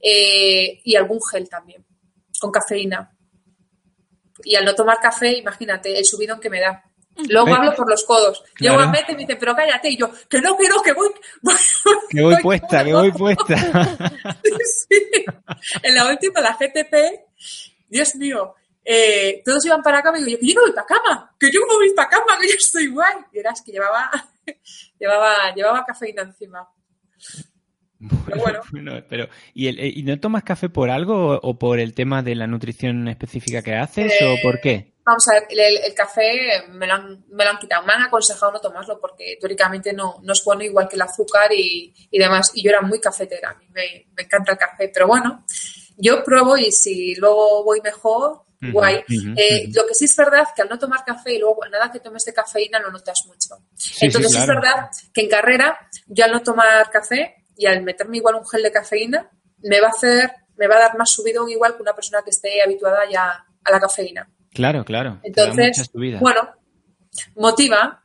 [0.00, 1.84] eh, y algún gel también,
[2.40, 3.14] con cafeína.
[4.44, 6.84] Y al no tomar café, imagínate el subidón que me da.
[7.28, 8.44] Luego Eh, hablo por los codos.
[8.58, 8.90] Llego claro.
[8.90, 9.90] a Pete y me dice, pero cállate.
[9.90, 11.08] Y yo, que no, que no, que voy.
[12.10, 13.56] Que voy puesta, que voy puesta.
[14.88, 15.24] Sí.
[15.82, 16.94] En la última, la GTP,
[17.88, 18.54] Dios mío,
[18.84, 21.50] eh, todos iban para cama y digo yo, que yo no voy para cama, que
[21.52, 23.16] yo no voy para cama, que yo estoy guay.
[23.32, 24.10] Y eras que llevaba,
[24.98, 26.66] llevaba, llevaba cafeína encima.
[28.26, 28.60] Pero bueno.
[28.70, 31.94] Bueno, pero ¿y, el- eh, ¿y no tomas café por algo o, o por el
[31.94, 34.92] tema de la nutrición específica que haces Eh, o por qué?
[35.04, 37.84] Vamos a ver, el, el café me lo, han, me lo han quitado.
[37.86, 41.50] Me han aconsejado no tomarlo porque teóricamente no, no es bueno igual que el azúcar
[41.52, 42.52] y, y demás.
[42.54, 44.90] Y yo era muy cafetera, a mí me, me encanta el café.
[44.92, 45.44] Pero bueno,
[45.96, 49.04] yo pruebo y si luego voy mejor, Guay.
[49.36, 49.68] Eh.
[49.74, 52.24] Lo que sí es verdad que al no tomar café y luego nada que tomes
[52.24, 53.56] de cafeína lo notas mucho.
[53.74, 57.82] Sí, Entonces sí, es verdad que en carrera yo al no tomar café y al
[57.82, 61.10] meterme igual un gel de cafeína me va a hacer, me va a dar más
[61.10, 64.28] subidón igual que una persona que esté habituada ya a la cafeína.
[64.52, 65.20] Claro, claro.
[65.22, 65.90] Entonces,
[66.20, 66.48] bueno,
[67.36, 68.02] motiva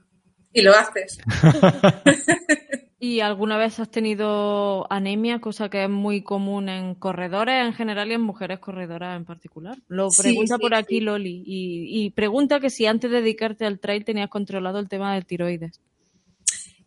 [0.51, 1.17] y lo haces.
[3.05, 8.09] ¿Y alguna vez has tenido anemia, cosa que es muy común en corredores en general
[8.09, 9.77] y en mujeres corredoras en particular?
[9.89, 11.01] Lo Sí, pregunta sí, por aquí sí.
[11.01, 15.13] Loli y, y pregunta que si antes de dedicarte al trail tenías controlado el tema
[15.15, 15.81] del tiroides.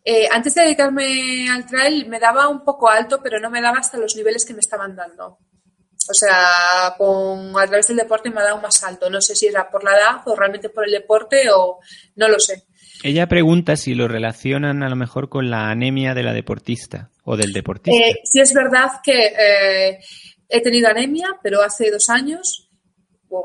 [0.03, 3.77] Eh, antes de dedicarme al trail me daba un poco alto, pero no me daba
[3.77, 5.37] hasta los niveles que me estaban dando.
[6.09, 9.07] O sea, con, a través del deporte me ha dado más alto.
[9.11, 11.77] No sé si era por la edad o realmente por el deporte o
[12.15, 12.63] no lo sé.
[13.03, 17.37] Ella pregunta si lo relacionan a lo mejor con la anemia de la deportista o
[17.37, 17.99] del deportista.
[17.99, 19.99] Eh, sí es verdad que eh,
[20.49, 22.69] he tenido anemia, pero hace dos años,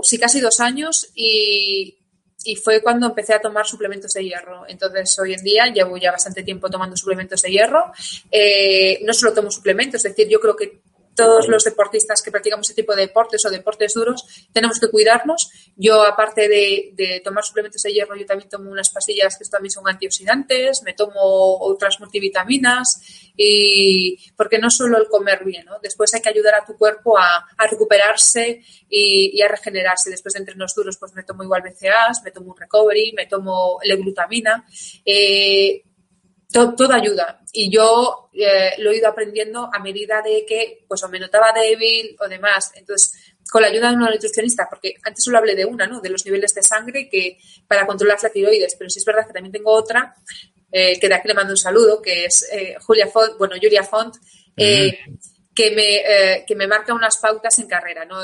[0.03, 1.99] sí casi dos años, y,
[2.45, 4.65] y fue cuando empecé a tomar suplementos de hierro.
[4.69, 7.93] Entonces, hoy en día llevo ya bastante tiempo tomando suplementos de hierro.
[8.31, 10.82] Eh, no solo tomo suplementos, es decir, yo creo que
[11.15, 15.51] todos los deportistas que practicamos ese tipo de deportes o deportes duros tenemos que cuidarnos.
[15.77, 19.89] Yo, aparte de, tomar suplementos de hierro, yo también tomo unas pastillas que también son
[19.89, 25.79] antioxidantes, me tomo otras multivitaminas y porque no solo el comer bien, ¿no?
[25.83, 30.11] Después hay que ayudar a tu cuerpo a, recuperarse y, a regenerarse.
[30.11, 33.79] Después de entrenos duros, pues me tomo igual BCAAs, me tomo un recovery, me tomo
[33.83, 34.67] L-glutamina.
[35.05, 35.83] Eh,
[36.53, 37.41] to- todo ayuda.
[37.53, 41.53] Y yo eh, lo he ido aprendiendo a medida de que pues o me notaba
[41.53, 42.73] débil o demás.
[42.77, 43.13] Entonces,
[43.51, 46.01] con la ayuda de una nutricionista, porque antes solo hablé de una, ¿no?
[46.01, 49.33] De los niveles de sangre que para controlar la tiroides, pero sí es verdad que
[49.35, 50.15] también tengo otra,
[50.71, 53.83] eh, que de aquí le mando un saludo, que es eh, Julia Font, bueno, Julia
[53.83, 54.15] Font,
[54.57, 54.99] eh,
[55.55, 58.23] que me, eh, que me marca unas pautas en carrera, ¿no?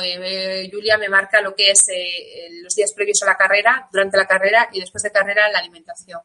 [0.72, 4.26] Julia me marca lo que es eh, los días previos a la carrera, durante la
[4.26, 6.20] carrera y después de carrera la alimentación.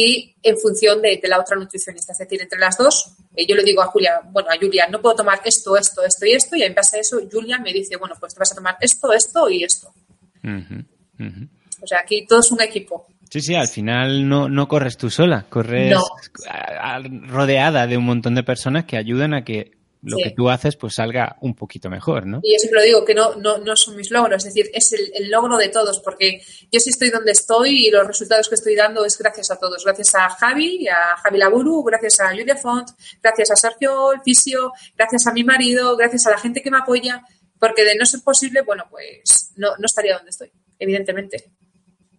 [0.00, 3.56] Y en función de, de la otra nutricionista, es decir, entre las dos, eh, yo
[3.56, 6.54] le digo a Julia, bueno, a Julia, no puedo tomar esto, esto, esto y esto,
[6.54, 9.12] y en base a eso, Julia me dice, bueno, pues te vas a tomar esto,
[9.12, 9.92] esto y esto.
[11.82, 13.06] O sea, aquí todo es un equipo.
[13.30, 16.02] Sí, sí, al final no, no corres tú sola, corres No.
[16.48, 19.72] a- a- rodeada de un montón de personas que ayudan a que
[20.02, 20.22] lo Sí.
[20.22, 22.40] que tú haces pues salga un poquito mejor, ¿no?
[22.42, 24.92] Y yo siempre lo digo, que no, no, no son mis logros, es decir, es
[24.92, 26.40] el, el logro de todos, porque
[26.70, 29.84] yo sí estoy donde estoy y los resultados que estoy dando es gracias a todos.
[29.84, 32.88] Gracias a Javi, a Javi Laburu, gracias a Julia Font,
[33.22, 36.78] gracias a Sergio el Fisio, gracias a mi marido, gracias a la gente que me
[36.78, 37.22] apoya,
[37.58, 41.50] porque de no ser posible, bueno, pues no, no estaría donde estoy, evidentemente.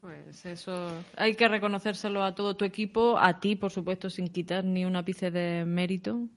[0.01, 4.63] Pues eso, hay que reconocérselo a todo tu equipo, a ti, por supuesto, sin quitar
[4.63, 6.27] ni un ápice de mérito.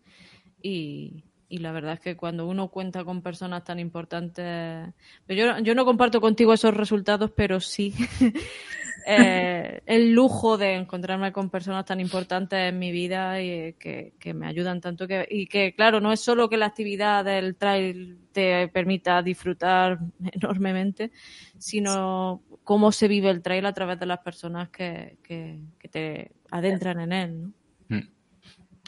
[0.60, 4.88] Y, y la verdad es que cuando uno cuenta con personas tan importantes,
[5.28, 7.92] yo, yo no comparto contigo esos resultados, pero sí
[9.06, 14.32] eh, el lujo de encontrarme con personas tan importantes en mi vida y que, que
[14.32, 18.16] me ayudan tanto que, y que, claro, no es solo que la actividad del trail
[18.32, 19.98] te permita disfrutar
[20.32, 21.10] enormemente,
[21.58, 26.30] sino cómo se vive el trail a través de las personas que, que, que te
[26.50, 27.42] adentran en él.
[27.42, 27.52] ¿no?
[27.88, 28.08] Mm.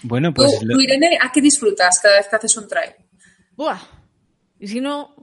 [0.04, 2.92] Bueno, Tú, pues lo- tú, Irene, ¿a qué disfrutas cada vez que haces un trail?
[3.56, 3.78] Buah.
[4.60, 5.14] Y si no,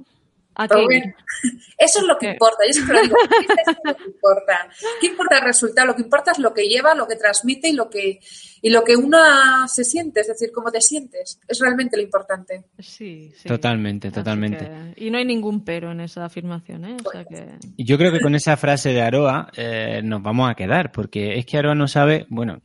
[0.56, 0.86] ¿a Pero qué?
[0.86, 1.14] bueno,
[1.78, 2.32] eso es lo que ¿Qué?
[2.34, 3.16] importa, yo siempre lo digo,
[3.62, 4.70] eso es lo que importa.
[5.00, 5.88] ¿Qué importa el resultado?
[5.88, 8.20] Lo que importa es lo que lleva, lo que transmite y lo que,
[8.62, 11.40] y lo que una se siente, es decir, cómo te sientes.
[11.48, 12.66] Es realmente lo importante.
[12.80, 13.48] Sí, sí.
[13.48, 14.70] Totalmente, totalmente.
[14.96, 16.98] que- y no hay ningún pero en esa afirmación, ¿eh?
[17.04, 17.56] O sea que...
[17.78, 21.38] Y yo creo que con esa frase de Aroa eh, nos vamos a quedar, porque
[21.40, 22.62] es que Aroa no sabe, bueno,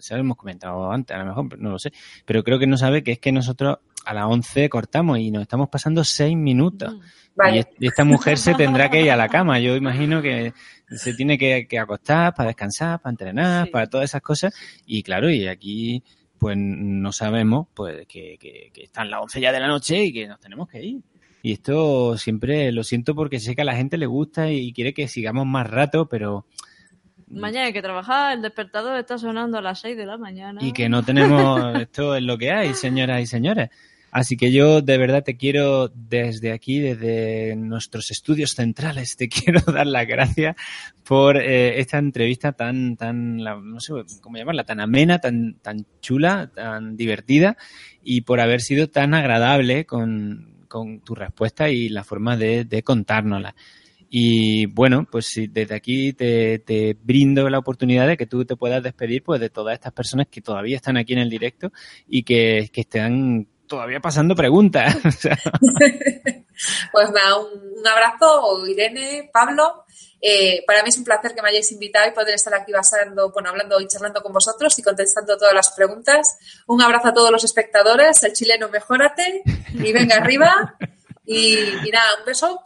[0.00, 1.92] se lo hemos comentado antes, a lo mejor, no lo sé,
[2.24, 5.42] pero creo que no sabe que es que nosotros a las 11 cortamos y nos
[5.42, 6.94] estamos pasando 6 minutos.
[6.94, 7.00] Mm.
[7.36, 7.56] Vale.
[7.56, 9.58] Y est- y esta mujer se tendrá que ir a la cama.
[9.58, 10.52] Yo imagino que
[10.88, 13.70] se tiene que, que acostar para descansar, para entrenar, Sí.
[13.72, 14.54] para todas esas cosas.
[14.86, 16.02] Y claro, y aquí
[16.38, 20.12] pues no sabemos pues que, que, que están las 11 ya de la noche y
[20.12, 21.00] que nos tenemos que ir.
[21.42, 24.94] Y esto siempre lo siento porque sé que a la gente le gusta y quiere
[24.94, 26.46] que sigamos más rato, pero
[27.28, 30.60] Mañana hay que trabajar, el despertador está sonando a las 6 de la mañana.
[30.62, 33.70] y que no tenemos esto es lo que hay, señoras y señores.
[34.10, 39.60] Así que yo de verdad te quiero desde aquí, desde nuestros estudios centrales, te quiero
[39.60, 40.54] dar las gracias
[41.02, 45.84] por eh, esta entrevista tan, tan, la- no sé cómo llamarla, tan amena, tan, tan
[46.00, 47.56] chula, tan divertida
[48.04, 52.82] y por haber sido tan agradable con, con tu respuesta y la forma de, de
[52.84, 53.56] contárnosla.
[54.16, 59.24] Y bueno, pues desde aquí te, brindo la oportunidad de que tú te puedas despedir
[59.24, 61.72] pues de todas estas personas que todavía están aquí en el directo
[62.06, 64.94] y que, que están todavía pasando preguntas.
[66.92, 69.84] Pues nada, un, un abrazo, Irene, Pablo.
[70.20, 73.32] Eh, para mí es un placer que me hayáis invitado y poder estar aquí basando,
[73.32, 76.38] bueno, hablando y charlando con vosotros y contestando todas las preguntas.
[76.68, 79.42] Un abrazo a todos los espectadores, el chileno mejórate
[79.72, 80.76] y venga arriba.
[81.26, 82.62] Y, y nada, un beso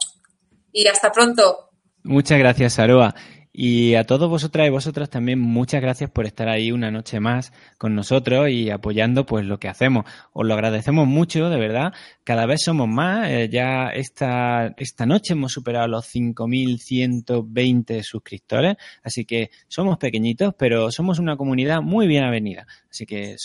[0.71, 1.69] y hasta pronto.
[2.03, 3.13] Muchas gracias, Aroa.
[3.51, 7.51] Y a todos vosotras y vosotras también muchas gracias por estar ahí una noche más
[7.77, 10.05] con nosotros y apoyando pues lo que hacemos.
[10.33, 11.91] Os lo agradecemos mucho, de verdad.
[12.23, 13.27] Cada vez somos más.
[13.29, 18.77] Eh, ya esta, esta noche hemos superado los 5.120 suscriptores.
[19.03, 22.67] Así que somos pequeñitos, pero somos una comunidad muy bien avenida.
[22.89, 23.35] Así que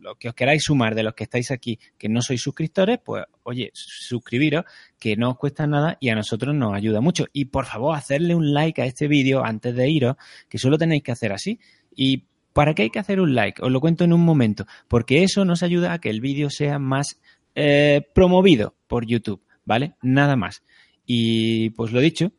[0.00, 3.24] lo que os queráis sumar de los que estáis aquí que no sois suscriptores, pues
[3.44, 4.64] oye, suscribiros
[4.98, 7.26] que no os cuesta nada y a nosotros nos ayuda mucho.
[7.32, 10.16] Y por favor, hacerle un like a este vídeo antes de iros,
[10.48, 11.58] que solo tenéis que hacer así.
[11.94, 13.62] ¿Y para qué hay que hacer un like?
[13.62, 16.78] Os lo cuento en un momento, porque eso nos ayuda a que el vídeo sea
[16.78, 17.20] más
[17.54, 19.94] eh, promovido por YouTube, ¿vale?
[20.02, 20.62] Nada más.
[21.06, 22.32] Y pues lo dicho,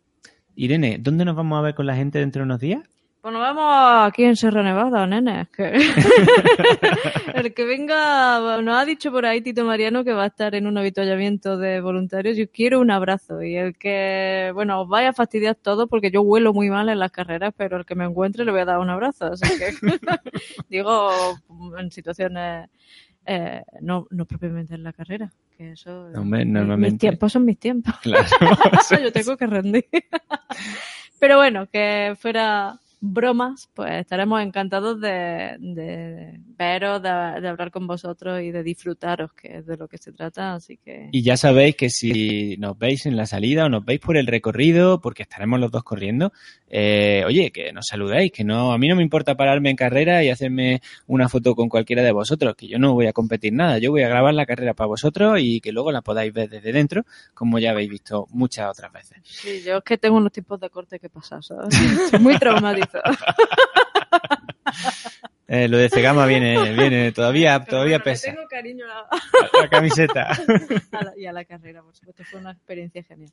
[0.56, 2.91] Irene, ¿dónde nos vamos a ver con la gente dentro de unos días?
[3.22, 5.48] Pues nos vamos aquí en Sierra Nevada, nene.
[5.56, 5.74] Que...
[7.36, 10.66] el que venga, nos ha dicho por ahí Tito Mariano que va a estar en
[10.66, 12.36] un avituallamiento de voluntarios.
[12.36, 13.44] Yo quiero un abrazo.
[13.44, 16.98] Y el que, bueno, os vaya a fastidiar todo porque yo huelo muy mal en
[16.98, 19.26] las carreras, pero el que me encuentre le voy a dar un abrazo.
[19.26, 19.72] Así que,
[20.70, 21.12] digo,
[21.78, 22.70] en situaciones,
[23.28, 25.32] eh, no, no propiamente en la carrera.
[25.56, 26.98] Que eso, Hombre, mis normalmente.
[26.98, 27.94] tiempos son mis tiempos.
[28.02, 28.26] Claro.
[29.04, 29.86] yo tengo que rendir.
[31.20, 37.88] Pero bueno, que fuera bromas, pues estaremos encantados de, de veros, de, de hablar con
[37.88, 41.10] vosotros y de disfrutaros, que es de lo que se trata, así que...
[41.12, 44.28] Y ya sabéis que si nos veis en la salida o nos veis por el
[44.28, 46.32] recorrido, porque estaremos los dos corriendo,
[46.68, 50.24] eh, oye, que nos saludéis, que no, a mí no me importa pararme en carrera
[50.24, 53.80] y hacerme una foto con cualquiera de vosotros, que yo no voy a competir nada,
[53.80, 56.72] yo voy a grabar la carrera para vosotros y que luego la podáis ver desde
[56.72, 57.04] dentro,
[57.34, 59.18] como ya habéis visto muchas otras veces.
[59.24, 61.74] Sí, yo es que tengo unos tipos de corte que pasar, ¿sabes?
[62.22, 62.38] Muy
[65.54, 68.32] Eh, lo de Cegama viene, viene todavía, Pero todavía bueno, pesa.
[68.34, 70.30] tengo cariño a La camiseta.
[70.48, 73.32] la, a la- y a la carrera, por supuesto, fue una experiencia genial.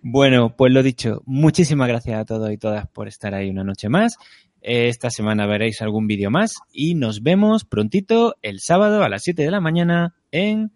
[0.00, 3.90] Bueno, pues lo dicho, muchísimas gracias a todos y todas por estar ahí una noche
[3.90, 4.16] más.
[4.62, 9.22] Eh, Esta semana veréis algún vídeo más y nos vemos prontito el sábado a las
[9.22, 10.72] 7 de la mañana en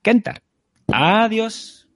[0.00, 0.42] Kentar.
[0.90, 1.87] Adiós.